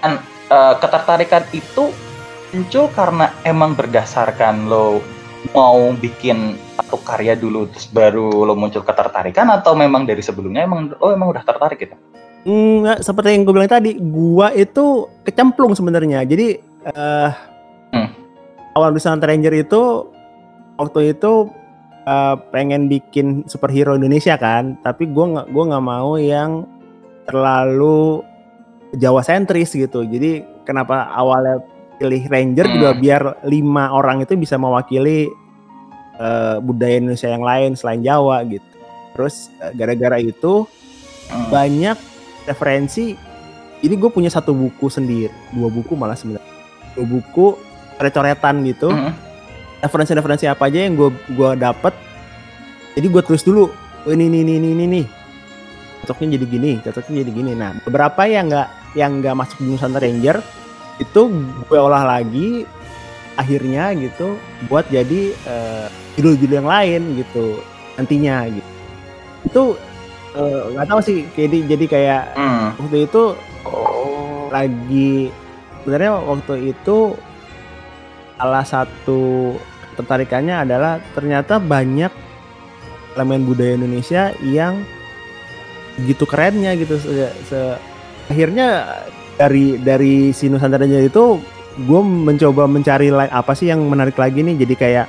Eh, 0.04 0.74
ketertarikan 0.76 1.42
itu 1.56 1.88
muncul 2.52 2.86
karena 2.92 3.32
emang 3.48 3.72
berdasarkan 3.72 4.68
lo 4.68 5.00
mau 5.56 5.90
bikin 5.96 6.60
satu 6.76 7.00
karya 7.00 7.32
dulu 7.32 7.66
terus 7.72 7.88
baru 7.88 8.44
lo 8.44 8.52
muncul 8.52 8.84
ketertarikan 8.84 9.48
atau 9.50 9.72
memang 9.72 10.04
dari 10.04 10.20
sebelumnya 10.20 10.68
emang 10.68 10.92
oh 11.00 11.10
emang 11.16 11.32
udah 11.32 11.42
tertarik 11.48 11.80
gitu. 11.80 11.96
Enggak, 12.44 13.00
seperti 13.00 13.32
yang 13.32 13.48
gue 13.48 13.54
bilang 13.56 13.72
tadi, 13.72 13.96
gua 13.96 14.52
itu 14.52 15.08
kecemplung 15.24 15.72
sebenarnya. 15.72 16.20
Jadi 16.28 16.60
eh 16.92 17.30
Hmm. 17.94 18.10
awal 18.74 18.90
Nusantara 18.92 19.32
Ranger 19.32 19.54
itu 19.54 19.82
waktu 20.76 21.14
itu 21.14 21.48
eh, 22.04 22.36
pengen 22.52 22.86
bikin 22.86 23.48
superhero 23.48 23.96
Indonesia 23.96 24.36
kan, 24.36 24.76
tapi 24.84 25.08
gua 25.08 25.26
nggak 25.40 25.46
gua 25.50 25.64
nggak 25.74 25.84
mau 25.84 26.16
yang 26.16 26.68
terlalu 27.24 28.20
Jawa 28.94 29.26
sentris 29.26 29.74
gitu. 29.74 30.06
Jadi 30.06 30.44
kenapa 30.62 31.10
awalnya 31.10 31.58
pilih 31.98 32.26
Ranger 32.30 32.66
Hmm. 32.68 32.74
juga 32.78 32.90
biar 32.94 33.22
lima 33.46 33.90
orang 33.90 34.22
itu 34.22 34.38
bisa 34.38 34.54
mewakili 34.54 35.26
eh, 36.14 36.56
budaya 36.62 37.02
Indonesia 37.02 37.26
yang 37.26 37.42
lain 37.42 37.70
selain 37.74 38.04
Jawa 38.06 38.46
gitu. 38.46 38.62
Terus 39.18 39.50
eh, 39.58 39.74
gara-gara 39.74 40.22
itu 40.22 40.68
Hmm. 41.24 41.48
banyak 41.50 41.96
referensi. 42.46 43.16
Jadi 43.82 43.94
gue 43.96 44.10
punya 44.12 44.28
satu 44.28 44.52
buku 44.54 44.86
sendiri, 44.88 45.32
dua 45.52 45.68
buku 45.72 45.96
malah 45.96 46.14
sebenarnya. 46.16 46.46
Dua 46.94 47.04
buku 47.08 47.56
coret-coretan 47.98 48.64
gitu. 48.64 48.88
Mm-mm. 48.92 49.12
Referensi-referensi 49.84 50.48
apa 50.48 50.64
aja 50.64 50.80
yang 50.80 50.96
gue 50.96 51.12
gua 51.36 51.52
dapet. 51.52 51.92
Jadi 52.96 53.06
gue 53.06 53.22
tulis 53.22 53.44
dulu. 53.44 53.68
Oh, 54.04 54.12
ini 54.12 54.32
ini 54.32 54.40
ini 54.40 54.52
ini 54.56 54.68
ini 54.72 54.84
nih. 54.88 55.06
Cocoknya 56.00 56.40
jadi 56.40 56.46
gini, 56.48 56.72
cocoknya 56.80 57.16
jadi 57.20 57.32
gini. 57.32 57.52
Nah, 57.52 57.76
beberapa 57.84 58.24
yang 58.24 58.48
nggak 58.48 58.68
yang 58.96 59.20
nggak 59.20 59.36
masuk 59.36 59.60
di 59.60 59.68
Nusantara 59.68 60.04
Ranger 60.04 60.40
itu 60.96 61.20
gue 61.66 61.78
olah 61.80 62.06
lagi 62.06 62.62
akhirnya 63.34 63.90
gitu 63.98 64.38
buat 64.70 64.86
jadi 64.86 65.34
eh, 65.34 65.86
judul-judul 66.14 66.62
yang 66.62 66.70
lain 66.70 67.00
gitu 67.18 67.58
nantinya 67.98 68.46
gitu. 68.46 68.70
Itu 69.44 69.62
eh, 70.38 70.62
nggak 70.70 70.86
tahu 70.86 71.00
sih 71.02 71.18
jadi 71.34 71.58
jadi 71.66 71.84
kayak 71.90 72.22
Hmm. 72.38 72.66
waktu 72.78 73.04
itu 73.04 73.22
Oh. 73.64 74.52
lagi 74.52 75.32
sebenarnya 75.82 76.20
waktu 76.20 76.54
itu 76.70 77.16
salah 78.36 78.62
satu 78.62 79.56
tertarikannya 79.94 80.66
adalah 80.66 81.00
ternyata 81.14 81.62
banyak 81.62 82.10
elemen 83.14 83.46
budaya 83.46 83.78
Indonesia 83.78 84.34
yang 84.42 84.82
gitu 86.02 86.26
kerennya 86.26 86.74
gitu. 86.74 86.98
Se, 86.98 87.30
se- 87.46 87.78
akhirnya 88.26 88.98
dari 89.38 89.78
dari 89.78 90.34
si 90.34 90.50
Nusantara 90.50 90.82
Ranger 90.82 91.06
itu 91.06 91.38
gue 91.74 92.00
mencoba 92.02 92.70
mencari 92.70 93.10
lain 93.10 93.30
apa 93.30 93.54
sih 93.54 93.70
yang 93.70 93.82
menarik 93.86 94.18
lagi 94.18 94.42
nih. 94.42 94.66
Jadi 94.66 94.74
kayak 94.74 95.06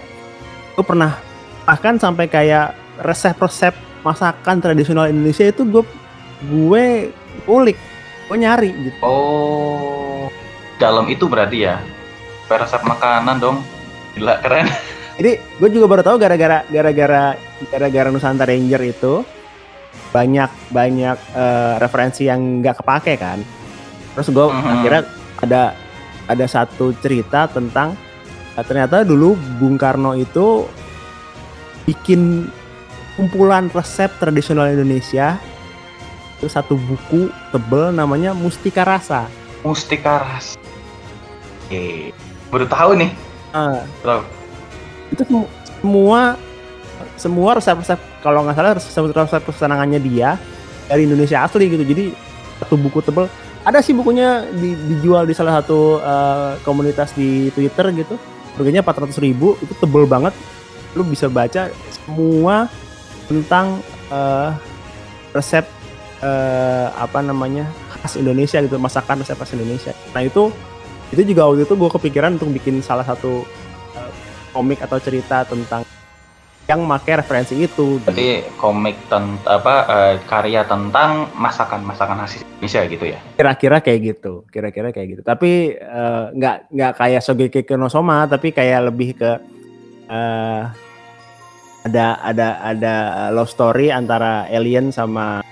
gue 0.77 0.85
pernah 0.85 1.17
bahkan 1.65 1.97
sampai 1.97 2.29
kayak 2.29 2.77
resep-resep 3.01 3.73
masakan 4.05 4.61
tradisional 4.61 5.09
Indonesia 5.09 5.49
itu 5.49 5.65
gue 5.65 5.83
gue 6.45 6.85
ulik 7.49 7.77
gue 8.29 8.37
nyari 8.37 8.69
gitu. 8.89 8.97
Oh, 9.01 10.29
dalam 10.77 11.09
itu 11.09 11.25
berarti 11.25 11.65
ya? 11.65 11.81
Resep 12.45 12.85
makanan 12.85 13.41
dong. 13.41 13.57
Gila 14.15 14.39
keren. 14.39 14.67
Jadi 15.15 15.31
gue 15.39 15.69
juga 15.71 15.85
baru 15.87 16.03
tahu 16.03 16.17
gara-gara 16.19 16.67
gara-gara 16.67 17.35
gara-gara 17.71 18.07
Nusantara 18.11 18.51
Ranger 18.51 18.81
itu 18.83 19.23
banyak 20.11 20.51
banyak 20.71 21.17
eh, 21.35 21.73
referensi 21.79 22.27
yang 22.27 22.59
nggak 22.59 22.83
kepake 22.83 23.15
kan. 23.15 23.39
Terus 24.15 24.27
gue 24.31 24.45
Mhm. 24.47 24.71
akhirnya 24.71 25.01
ada 25.39 25.61
ada 26.25 26.45
satu 26.47 26.95
cerita 26.99 27.47
tentang 27.47 27.95
eh, 28.55 28.63
ternyata 28.63 29.03
dulu 29.03 29.35
Bung 29.59 29.75
Karno 29.75 30.15
itu 30.15 30.67
bikin 31.83 32.51
kumpulan 33.15 33.71
resep 33.71 34.11
tradisional 34.19 34.67
Indonesia 34.67 35.39
itu 36.35 36.51
satu 36.51 36.75
buku 36.75 37.31
tebel 37.51 37.95
namanya 37.95 38.35
Mustika 38.35 38.83
Rasa. 38.83 39.31
Mustika 39.63 40.19
ras. 40.21 40.59
Oke. 41.65 42.11
Baru 42.51 42.67
tahu 42.67 42.91
nih. 42.99 43.09
Ah, 43.55 43.87
Bro. 44.03 44.27
itu 45.07 45.23
semu- 45.23 45.51
semua 45.79 46.35
semua 47.15 47.55
resep-resep 47.55 47.95
kalau 48.19 48.43
nggak 48.43 48.55
salah 48.55 48.71
resep-resep 48.75 49.41
kesenangannya 49.47 49.97
dia 49.97 50.35
dari 50.85 51.07
Indonesia 51.07 51.39
asli 51.39 51.71
gitu. 51.71 51.81
Jadi 51.81 52.11
satu 52.59 52.75
buku 52.75 52.99
tebel. 52.99 53.31
Ada 53.63 53.79
sih 53.79 53.95
bukunya 53.95 54.45
di- 54.51 54.77
dijual 54.91 55.23
di 55.23 55.31
salah 55.31 55.63
satu 55.63 55.97
eh, 55.97 56.51
komunitas 56.61 57.15
di 57.15 57.47
Twitter 57.49 57.95
gitu. 57.95 58.19
Harganya 58.55 58.83
400.000 58.83 59.19
ribu 59.21 59.55
itu 59.57 59.71
tebel 59.73 60.03
banget. 60.05 60.35
Lu 60.91 61.03
bisa 61.03 61.27
baca 61.27 61.71
semua 61.89 62.67
tentang 63.25 63.79
eh, 64.11 64.49
resep 65.31 65.63
eh, 66.19 66.87
apa 66.91 67.19
namanya 67.19 67.65
khas 67.95 68.15
Indonesia 68.15 68.59
gitu 68.59 68.75
masakan 68.75 69.23
resep 69.23 69.33
khas 69.33 69.53
Indonesia. 69.53 69.91
Nah 70.11 70.21
itu 70.21 70.51
itu 71.15 71.31
juga 71.31 71.47
waktu 71.47 71.63
itu 71.63 71.73
gue 71.79 71.89
kepikiran 71.95 72.35
untuk 72.35 72.51
bikin 72.51 72.83
salah 72.83 73.07
satu 73.07 73.47
eh, 73.95 74.11
komik 74.51 74.83
atau 74.83 74.99
cerita 74.99 75.47
tentang 75.47 75.87
yang 76.65 76.81
make 76.81 77.13
referensi 77.13 77.55
itu 77.55 78.01
Berarti 78.01 78.41
komik 78.59 78.97
tentang 79.07 79.39
apa 79.47 79.75
eh, 79.87 80.13
karya 80.27 80.67
tentang 80.67 81.31
masakan-masakan 81.39 82.25
khas 82.25 82.41
Indonesia 82.41 82.81
gitu 82.89 83.05
ya. 83.15 83.19
kira-kira 83.37 83.77
kayak 83.79 83.99
gitu 84.01 84.33
kira-kira 84.51 84.89
kayak 84.91 85.07
gitu. 85.15 85.21
Tapi 85.23 85.77
eh, 85.79 86.25
nggak 86.35 86.73
nggak 86.73 86.91
kayak 86.99 87.21
Shogeki 87.23 87.63
no 87.79 87.87
Soma 87.87 88.27
tapi 88.27 88.51
kayak 88.51 88.91
lebih 88.91 89.15
ke 89.15 89.31
eh, 90.11 90.63
ada 91.85 92.05
ada 92.25 92.47
ada 92.65 92.93
love 93.29 93.47
story 93.47 93.93
antara 93.93 94.49
alien 94.49 94.91
sama 94.91 95.45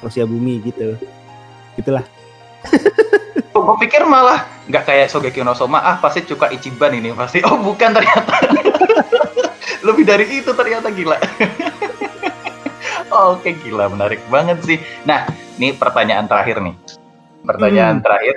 manusia 0.00 0.24
bumi 0.24 0.64
gitu. 0.66 0.96
Gitulah 1.76 2.17
gue 3.58 3.76
pikir 3.84 4.08
malah 4.08 4.48
nggak 4.68 4.84
kayak 4.88 5.06
Shogeki 5.12 5.44
no 5.44 5.52
Soma, 5.52 5.84
ah 5.84 6.00
pasti 6.00 6.24
Cuka 6.24 6.48
Ichiban 6.48 6.96
ini 6.96 7.12
pasti. 7.12 7.44
Oh 7.44 7.60
bukan 7.60 7.92
ternyata. 7.92 8.32
Lebih 9.86 10.04
dari 10.08 10.24
itu 10.40 10.50
ternyata 10.52 10.88
gila. 10.92 11.16
Oke 13.32 13.56
gila, 13.64 13.88
menarik 13.88 14.20
banget 14.28 14.60
sih. 14.64 14.78
Nah, 15.08 15.24
ini 15.56 15.72
pertanyaan 15.72 16.28
terakhir 16.28 16.60
nih. 16.60 16.76
Pertanyaan 17.44 18.00
Hmm. 18.00 18.04
terakhir. 18.04 18.36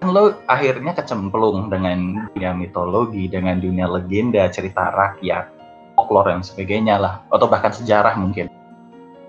Kan 0.00 0.16
lo 0.16 0.32
akhirnya 0.48 0.96
kecemplung 0.96 1.68
dengan 1.68 2.26
dunia 2.32 2.56
mitologi, 2.56 3.28
dengan 3.28 3.60
dunia 3.60 3.84
legenda, 3.84 4.48
cerita 4.48 4.90
rakyat, 4.96 5.52
folklore 5.94 6.32
dan 6.32 6.40
sebagainya 6.40 6.96
lah, 6.96 7.14
atau 7.28 7.46
bahkan 7.46 7.70
sejarah 7.70 8.16
mungkin. 8.16 8.48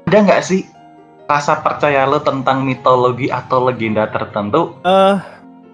Ada 0.08 0.17
nggak 0.24 0.41
sih 0.41 0.63
rasa 1.32 1.56
percaya 1.58 2.04
lo 2.04 2.20
tentang 2.20 2.67
mitologi 2.67 3.32
atau 3.32 3.63
legenda 3.63 4.04
tertentu? 4.08 4.76
eh 4.84 5.15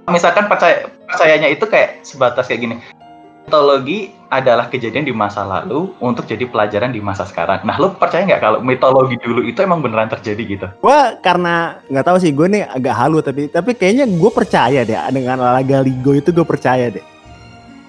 Misalkan 0.08 0.46
percaya 0.46 0.86
percayanya 1.04 1.50
itu 1.50 1.66
kayak 1.66 2.06
sebatas 2.06 2.46
kayak 2.46 2.62
gini. 2.62 2.76
Mitologi 3.44 4.12
adalah 4.28 4.68
kejadian 4.68 5.04
di 5.04 5.12
masa 5.12 5.44
lalu 5.44 5.96
untuk 6.00 6.24
jadi 6.24 6.44
pelajaran 6.44 6.92
di 6.92 7.00
masa 7.00 7.24
sekarang. 7.24 7.64
Nah, 7.64 7.76
lo 7.76 7.96
percaya 7.96 8.24
nggak 8.24 8.40
kalau 8.40 8.60
mitologi 8.60 9.16
dulu 9.20 9.40
itu 9.42 9.60
emang 9.60 9.80
beneran 9.80 10.08
terjadi 10.08 10.44
gitu? 10.44 10.68
gue 10.78 11.00
karena 11.20 11.80
nggak 11.88 12.06
tahu 12.06 12.18
sih 12.20 12.32
gue 12.32 12.44
nih 12.46 12.64
agak 12.68 12.96
halu 12.96 13.20
tapi 13.20 13.48
tapi 13.48 13.72
kayaknya 13.72 14.04
gue 14.06 14.32
percaya 14.32 14.84
deh 14.84 15.00
dengan 15.12 15.40
Laga 15.40 15.80
Ligo 15.80 16.12
itu 16.12 16.30
gue 16.32 16.44
percaya 16.44 16.92
deh 16.92 17.04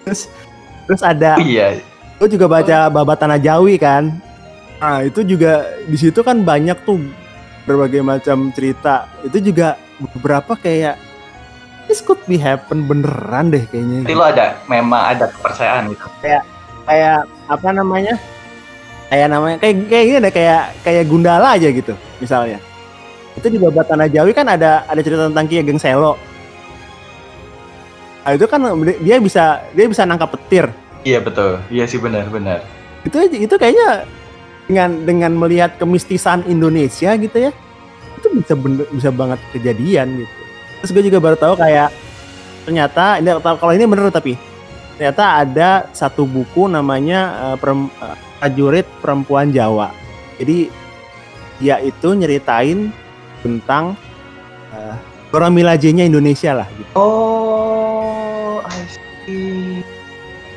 terus 0.02 0.31
terus 0.87 1.02
ada 1.02 1.35
Oh, 1.37 1.42
iya. 1.42 1.83
gue 2.18 2.28
juga 2.31 2.46
baca 2.46 2.87
babat 2.88 3.18
tanah 3.18 3.38
Jawi 3.38 3.78
kan 3.78 4.14
nah 4.78 5.02
itu 5.02 5.26
juga 5.26 5.66
di 5.90 5.98
situ 5.98 6.22
kan 6.22 6.38
banyak 6.38 6.78
tuh 6.87 7.02
berbagai 7.68 8.00
macam 8.00 8.48
cerita 8.57 9.04
itu 9.20 9.52
juga 9.52 9.76
beberapa 10.16 10.57
kayak 10.57 10.96
this 11.85 12.00
could 12.00 12.20
be 12.24 12.40
happen 12.40 12.88
beneran 12.88 13.52
deh 13.52 13.68
kayaknya. 13.68 14.09
Jadi 14.09 14.16
lo 14.16 14.24
ada 14.24 14.57
memang 14.64 15.12
ada 15.12 15.28
kepercayaan 15.28 15.92
gitu. 15.92 16.09
Kayak 16.88 17.28
apa 17.52 17.68
namanya? 17.76 18.16
Kayak 19.12 19.28
namanya 19.33 19.57
kayak 19.61 19.74
kayak 19.88 20.04
gini 20.04 20.18
deh 20.20 20.33
kayak 20.33 20.62
kayak 20.85 21.04
Gundala 21.09 21.57
aja 21.57 21.68
gitu 21.68 21.92
misalnya. 22.20 22.61
Itu 23.37 23.52
di 23.52 23.61
Babat 23.61 23.87
Tanah 23.87 24.09
Jawi 24.09 24.33
kan 24.33 24.48
ada 24.48 24.88
ada 24.88 25.00
cerita 25.04 25.28
tentang 25.28 25.46
Ki 25.46 25.61
Ageng 25.61 25.81
Selo. 25.81 26.16
Nah, 28.28 28.37
itu 28.37 28.44
kan 28.44 28.61
dia 29.00 29.16
bisa 29.16 29.64
dia 29.72 29.88
bisa 29.88 30.04
nangkap 30.04 30.28
petir. 30.37 30.68
Iya 31.09 31.24
betul. 31.24 31.57
Iya 31.72 31.88
sih 31.88 31.96
benar-benar. 31.96 32.61
Itu 33.00 33.16
itu 33.33 33.54
kayaknya 33.57 34.04
dengan 34.68 35.02
dengan 35.09 35.33
melihat 35.35 35.81
kemistisan 35.81 36.44
Indonesia 36.44 37.16
gitu 37.16 37.48
ya. 37.48 37.50
Itu 38.20 38.28
bisa 38.37 38.54
bener, 38.54 38.85
bisa 38.92 39.11
banget 39.11 39.40
kejadian 39.57 40.22
gitu. 40.22 40.35
Terus 40.85 40.90
gue 40.94 41.02
juga 41.11 41.18
baru 41.18 41.37
tahu 41.40 41.57
kayak 41.59 41.90
ternyata 42.68 43.16
ini 43.18 43.33
kalau 43.40 43.72
ini 43.72 43.88
bener 43.88 44.12
tapi 44.12 44.37
ternyata 45.00 45.40
ada 45.40 45.88
satu 45.96 46.28
buku 46.28 46.68
namanya 46.68 47.35
uh, 47.40 47.57
perem, 47.57 47.88
uh, 47.98 48.14
prajurit 48.38 48.87
perempuan 49.00 49.50
Jawa. 49.50 49.90
Jadi 50.38 50.70
dia 51.59 51.83
itu 51.83 52.14
nyeritain 52.14 52.94
tentang 53.42 53.98
uh, 54.70 54.94
Indonesia 56.07 56.52
lah 56.54 56.68
gitu. 56.78 56.90
Oh, 56.94 58.62
I 58.62 58.78
see. 59.26 59.83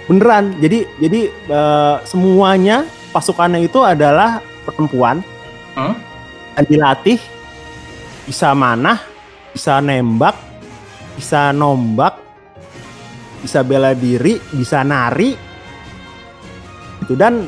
Beneran. 0.06 0.54
Jadi 0.62 0.86
jadi 1.02 1.22
uh, 1.50 2.04
semuanya 2.06 2.86
pasukannya 3.12 3.68
itu 3.68 3.80
adalah 3.84 4.40
perempuan. 4.64 5.24
Hmm? 5.76 5.96
Dan 6.56 6.64
dilatih 6.68 7.20
bisa 8.28 8.52
manah, 8.52 9.00
bisa 9.56 9.80
nembak, 9.80 10.36
bisa 11.16 11.56
nombak, 11.56 12.20
bisa 13.44 13.64
bela 13.64 13.96
diri, 13.96 14.40
bisa 14.52 14.84
nari. 14.84 15.36
Itu 17.04 17.16
dan 17.16 17.48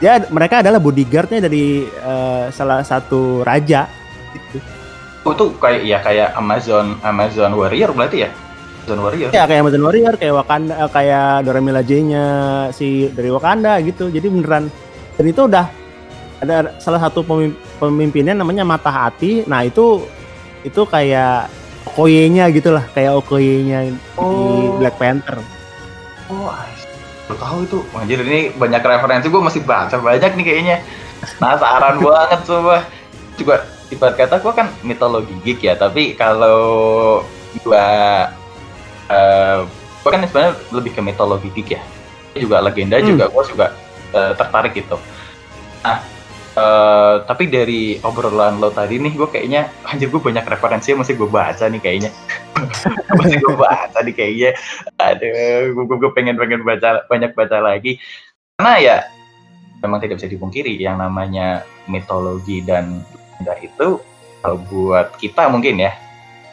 ya 0.00 0.24
mereka 0.32 0.64
adalah 0.64 0.80
bodyguardnya 0.80 1.44
dari 1.44 1.84
uh, 1.84 2.48
salah 2.52 2.80
satu 2.80 3.44
raja. 3.44 3.86
Gitu. 4.32 4.58
Oh, 5.20 5.36
itu 5.36 5.52
kayak 5.60 5.80
ya 5.84 5.98
kayak 6.00 6.28
Amazon 6.32 6.96
Amazon 7.04 7.52
Warrior 7.52 7.92
berarti 7.92 8.24
ya? 8.24 8.30
Amazon 8.90 9.06
Warrior. 9.06 9.30
Ya 9.30 9.46
kayak 9.46 9.60
Amazon 9.62 9.82
Warrior, 9.86 10.14
kayak 10.18 10.34
Wakanda, 10.34 10.74
eh, 10.74 10.90
kayak 10.90 11.30
Dora 11.46 11.60
Milaje-nya 11.62 12.24
si 12.74 13.06
dari 13.14 13.30
Wakanda 13.30 13.78
gitu. 13.86 14.10
Jadi 14.10 14.26
beneran 14.26 14.66
dan 15.14 15.24
itu 15.30 15.46
udah 15.46 15.66
ada 16.42 16.74
salah 16.82 16.98
satu 16.98 17.22
pemimpinnya 17.78 18.34
namanya 18.34 18.66
Mata 18.66 18.90
Hati. 18.90 19.46
Nah, 19.46 19.62
itu 19.62 20.02
itu 20.66 20.82
kayak 20.90 21.46
Okoye-nya 21.86 22.50
gitu 22.50 22.74
lah, 22.74 22.84
kayak 22.90 23.14
Okoye-nya 23.22 23.94
oh. 24.18 24.26
di 24.26 24.42
Black 24.82 24.98
Panther. 24.98 25.38
Oh, 26.26 26.50
Lo 27.30 27.34
tahu 27.38 27.62
itu. 27.62 27.78
Anjir 27.94 28.18
ini 28.26 28.50
banyak 28.50 28.82
referensi 28.82 29.30
gue 29.30 29.42
masih 29.42 29.62
baca 29.62 29.96
banyak 30.02 30.34
nih 30.34 30.44
kayaknya. 30.44 30.76
Penasaran 31.38 32.02
banget 32.02 32.40
coba. 32.42 32.76
Juga 33.38 33.54
ibarat 33.90 34.14
kata 34.18 34.42
gue 34.42 34.52
kan 34.54 34.66
mitologi 34.86 35.34
geek 35.42 35.66
ya 35.66 35.74
tapi 35.74 36.14
kalau 36.14 37.20
gue 37.58 37.86
uh, 39.10 39.66
gue 40.00 40.10
kan 40.10 40.22
sebenarnya 40.24 40.54
lebih 40.72 40.92
ke 40.94 41.00
mitologi 41.02 41.48
geek 41.52 41.68
ya. 41.76 41.82
Juga 42.38 42.62
legenda 42.62 43.02
hmm. 43.02 43.06
juga 43.06 43.24
gue 43.28 43.44
juga 43.50 43.66
uh, 44.14 44.32
tertarik 44.38 44.72
gitu. 44.78 44.96
Nah 45.82 45.98
uh, 46.54 47.14
tapi 47.26 47.50
dari 47.50 47.98
obrolan 48.00 48.62
lo 48.62 48.70
tadi 48.70 49.02
nih 49.02 49.12
gue 49.18 49.28
kayaknya 49.28 49.68
anjir 49.84 50.08
gue 50.08 50.22
banyak 50.22 50.46
referensi 50.46 50.94
yang 50.94 51.02
masih 51.02 51.18
gue 51.18 51.28
baca 51.28 51.64
nih 51.66 51.82
kayaknya. 51.82 52.10
Masih 53.16 53.40
gue 53.40 53.56
baca 53.56 53.98
nih 54.04 54.14
kayaknya. 54.14 54.50
Aduh 55.00 55.72
gue, 55.74 55.96
gue 55.96 56.10
pengen 56.12 56.36
pengen 56.36 56.60
baca 56.60 57.08
banyak 57.08 57.32
baca 57.32 57.56
lagi. 57.56 57.96
Karena 58.60 58.76
ya 58.76 58.96
memang 59.80 59.96
tidak 60.04 60.20
bisa 60.20 60.28
dipungkiri 60.28 60.76
yang 60.76 61.00
namanya 61.00 61.64
mitologi 61.88 62.60
dan 62.60 63.00
Nah 63.40 63.56
itu 63.60 64.00
kalau 64.40 64.58
buat 64.68 65.16
kita 65.16 65.48
mungkin 65.48 65.80
ya 65.80 65.92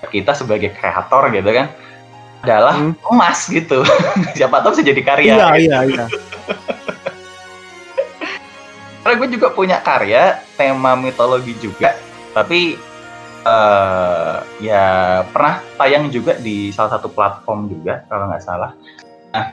kita 0.07 0.35
sebagai 0.35 0.71
kreator 0.75 1.31
gitu 1.35 1.49
kan 1.51 1.67
adalah 2.47 2.79
hmm. 2.79 2.95
emas 3.11 3.51
gitu 3.51 3.83
siapa 4.39 4.63
tahu 4.63 4.71
bisa 4.79 4.83
jadi 4.87 5.01
karya 5.03 5.33
iya 5.35 5.47
gitu. 5.59 5.67
iya 5.67 5.79
iya 5.83 6.05
karena 9.03 9.13
gue 9.19 9.29
juga 9.35 9.47
punya 9.51 9.77
karya 9.83 10.39
tema 10.55 10.95
mitologi 10.95 11.51
juga 11.59 11.95
tapi 12.31 12.79
uh, 13.43 14.39
ya 14.63 14.87
pernah 15.27 15.59
tayang 15.75 16.07
juga 16.07 16.39
di 16.39 16.71
salah 16.71 16.95
satu 16.95 17.11
platform 17.11 17.67
juga 17.67 18.07
kalau 18.07 18.31
nggak 18.31 18.43
salah 18.43 18.71
nah 19.35 19.51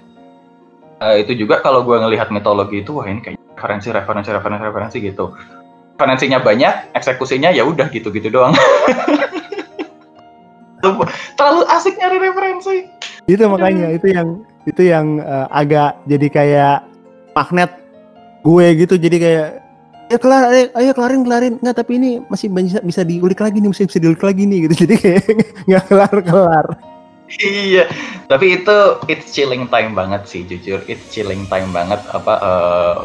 uh, 1.02 1.16
itu 1.18 1.34
juga 1.34 1.58
kalau 1.58 1.82
gue 1.82 1.98
ngelihat 1.98 2.30
mitologi 2.30 2.86
itu 2.86 2.94
wah 2.94 3.06
ini 3.10 3.18
kayak 3.22 3.38
referensi 3.58 3.90
referensi 3.90 4.30
referensi 4.30 4.62
referensi 4.62 4.96
gitu 5.02 5.34
finansinya 5.94 6.42
banyak, 6.42 6.94
eksekusinya 6.94 7.54
ya 7.54 7.62
udah 7.62 7.86
gitu-gitu 7.90 8.28
doang. 8.30 8.54
Terlalu 11.38 11.62
asik 11.72 11.94
nyari 11.96 12.18
referensi. 12.20 12.76
Itu 13.24 13.48
makanya 13.48 13.88
itu 13.94 14.12
yang 14.12 14.28
itu 14.68 14.82
yang 14.84 15.20
uh, 15.24 15.48
agak 15.52 15.96
jadi 16.04 16.26
kayak 16.28 16.76
magnet 17.32 17.72
gue 18.44 18.66
gitu. 18.84 18.94
Jadi 19.00 19.16
kayak 19.16 19.48
ya 20.12 20.18
kelar 20.20 20.52
ayo, 20.52 20.64
ayo 20.76 20.90
kelarin 20.92 21.22
kelarin. 21.24 21.54
Nggak 21.64 21.76
tapi 21.80 21.96
ini 21.96 22.10
masih 22.28 22.52
bisa 22.52 22.80
bisa 22.84 23.02
diulik 23.02 23.40
lagi 23.40 23.58
nih 23.60 23.70
masih 23.72 23.88
bisa 23.88 23.98
diulik 24.00 24.22
lagi 24.22 24.42
nih 24.44 24.58
gitu. 24.68 24.74
Jadi 24.84 24.94
kayak 25.00 25.22
nggak 25.68 25.84
kelar 25.88 26.16
kelar. 26.20 26.66
Iya 27.40 27.88
tapi 28.28 28.60
itu 28.60 28.76
it's 29.08 29.32
chilling 29.32 29.68
time 29.68 29.96
banget 29.96 30.28
sih 30.28 30.44
jujur. 30.44 30.84
It's 30.88 31.08
chilling 31.12 31.48
time 31.48 31.72
banget 31.72 32.00
apa 32.12 32.34
uh, 32.40 32.96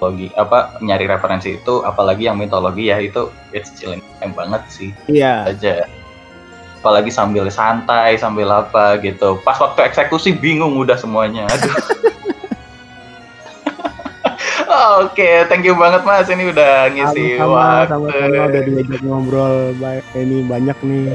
mitologi 0.00 0.32
apa 0.36 0.80
nyari 0.80 1.04
referensi 1.04 1.60
itu 1.60 1.84
apalagi 1.84 2.24
yang 2.24 2.40
mitologi 2.40 2.88
ya 2.88 2.96
itu 3.04 3.28
it's 3.52 3.68
chilling 3.76 4.00
time 4.20 4.32
banget 4.32 4.62
sih. 4.72 4.90
Iya. 5.12 5.52
Aja 5.52 5.84
apalagi 6.80 7.12
sambil 7.12 7.44
santai 7.52 8.16
sambil 8.16 8.48
apa 8.48 8.96
gitu 9.04 9.36
pas 9.44 9.60
waktu 9.60 9.84
eksekusi 9.84 10.32
bingung 10.32 10.80
udah 10.80 10.96
semuanya 10.96 11.44
aduh 11.52 11.76
Oke, 14.70 15.18
okay, 15.18 15.34
thank 15.50 15.66
you 15.66 15.74
banget 15.74 16.06
Mas. 16.06 16.30
Ini 16.30 16.54
udah 16.54 16.94
ngisi 16.94 17.42
sama, 17.42 17.90
waktu. 17.90 17.90
Sama-sama 17.90 18.42
udah 18.48 18.62
diajak 18.62 19.00
ngobrol 19.02 19.54
ini 20.14 20.46
banyak 20.46 20.78
nih. 20.86 21.06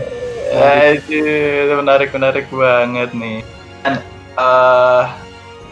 Aduh, 0.51 1.79
menarik 1.79 2.09
menarik 2.11 2.45
banget 2.51 3.09
nih. 3.15 3.39
Dan 3.81 4.03
uh, 4.35 5.07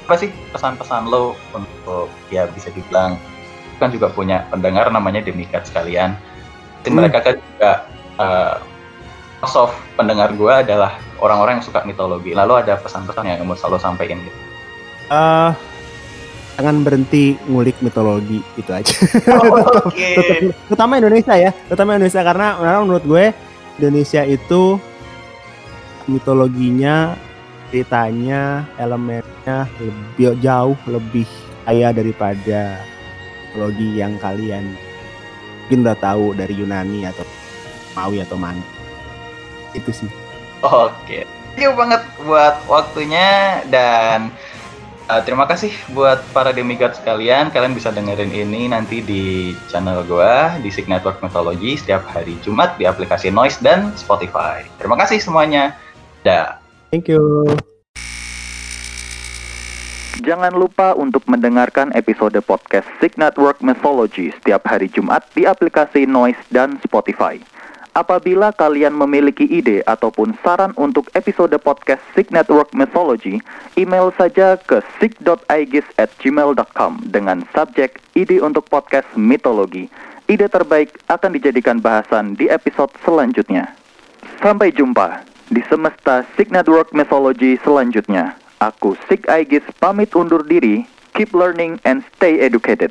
apa 0.08 0.16
sih 0.16 0.32
pesan-pesan 0.56 1.12
lo 1.12 1.36
untuk 1.52 2.08
ya 2.32 2.48
bisa 2.56 2.72
dibilang 2.72 3.20
kan 3.84 3.92
juga 3.92 4.08
punya 4.16 4.48
pendengar 4.48 4.88
namanya 4.88 5.20
demikat 5.20 5.68
sekalian. 5.68 6.16
Hmm. 6.88 6.96
Mereka 6.98 7.20
kan 7.20 7.36
juga 7.36 7.72
uh, 8.16 8.56
soft 9.48 9.76
pendengar 9.96 10.32
gue 10.34 10.54
adalah 10.54 11.00
orang-orang 11.20 11.60
yang 11.60 11.66
suka 11.66 11.84
mitologi. 11.88 12.36
Lalu 12.36 12.66
ada 12.66 12.80
pesan-pesan 12.80 13.24
yang 13.24 13.48
mau 13.48 13.56
selalu 13.56 13.80
sampaikan 13.80 14.20
gitu. 14.20 14.40
Uh, 15.12 15.52
jangan 16.58 16.82
berhenti 16.82 17.36
ngulik 17.48 17.78
mitologi 17.84 18.40
itu 18.56 18.72
aja. 18.72 18.96
Oh, 19.36 19.88
okay. 19.90 20.52
Terutama 20.70 21.00
Indonesia 21.00 21.36
ya, 21.36 21.52
terutama 21.68 22.00
Indonesia 22.00 22.22
karena 22.24 22.48
menurut 22.84 23.06
gue 23.06 23.26
Indonesia 23.80 24.22
itu 24.28 24.78
mitologinya 26.08 27.16
ceritanya 27.74 28.68
elemennya 28.78 29.66
lebih 29.82 30.38
jauh 30.46 30.78
lebih 30.86 31.26
kaya 31.66 31.90
daripada 31.90 32.78
teknologi 33.50 33.98
yang 33.98 34.14
kalian 34.22 34.78
mungkin 35.66 35.80
udah 35.88 35.98
tahu 35.98 36.38
dari 36.38 36.54
Yunani 36.54 37.08
atau 37.10 37.26
Maui 37.98 38.22
atau 38.22 38.38
mana 38.38 38.62
itu 39.76 39.92
sih. 39.92 40.10
Oke. 40.64 41.28
Thank 41.54 41.70
you 41.70 41.74
banget 41.78 42.02
buat 42.26 42.66
waktunya 42.66 43.62
dan 43.70 44.34
uh, 45.06 45.22
terima 45.22 45.46
kasih 45.46 45.70
buat 45.94 46.24
para 46.34 46.50
demigod 46.50 46.96
sekalian 46.98 47.54
kalian 47.54 47.78
bisa 47.78 47.94
dengerin 47.94 48.34
ini 48.34 48.72
nanti 48.72 49.06
di 49.06 49.54
channel 49.70 50.02
gue 50.08 50.34
di 50.66 50.70
Sig 50.74 50.90
Network 50.90 51.22
Mythology 51.22 51.78
setiap 51.78 52.08
hari 52.10 52.34
Jumat 52.42 52.80
di 52.82 52.90
aplikasi 52.90 53.30
Noise 53.30 53.62
dan 53.62 53.94
Spotify. 54.00 54.66
Terima 54.82 54.98
kasih 54.98 55.22
semuanya. 55.22 55.78
Dah. 56.26 56.58
Thank 56.90 57.12
you. 57.12 57.46
Jangan 60.24 60.56
lupa 60.56 60.96
untuk 60.96 61.28
mendengarkan 61.28 61.92
episode 62.00 62.40
podcast 62.48 62.88
Sig 63.04 63.20
Network 63.20 63.60
Mythology 63.60 64.32
setiap 64.32 64.64
hari 64.64 64.88
Jumat 64.88 65.28
di 65.36 65.44
aplikasi 65.44 66.08
Noise 66.08 66.40
dan 66.48 66.80
Spotify. 66.80 67.44
Apabila 67.94 68.50
kalian 68.50 68.98
memiliki 68.98 69.46
ide 69.46 69.86
ataupun 69.86 70.34
saran 70.42 70.74
untuk 70.82 71.14
episode 71.14 71.54
podcast 71.62 72.02
Sig 72.18 72.34
Network 72.34 72.74
Mythology, 72.74 73.38
email 73.78 74.10
saja 74.18 74.58
ke 74.58 74.82
sig.aegis@gmail.com 74.98 76.92
dengan 77.14 77.46
subjek 77.54 78.02
ide 78.18 78.42
untuk 78.42 78.66
podcast 78.66 79.06
mitologi. 79.14 79.94
Ide 80.26 80.50
terbaik 80.50 80.98
akan 81.06 81.38
dijadikan 81.38 81.78
bahasan 81.78 82.34
di 82.34 82.50
episode 82.50 82.90
selanjutnya. 83.06 83.70
Sampai 84.42 84.74
jumpa 84.74 85.22
di 85.54 85.62
semesta 85.70 86.26
Sig 86.34 86.50
Network 86.50 86.98
Mythology 86.98 87.62
selanjutnya. 87.62 88.34
Aku 88.58 88.98
Sig 89.06 89.22
Aegis 89.30 89.70
pamit 89.78 90.18
undur 90.18 90.42
diri. 90.42 90.90
Keep 91.14 91.38
learning 91.38 91.78
and 91.86 92.02
stay 92.18 92.42
educated. 92.42 92.90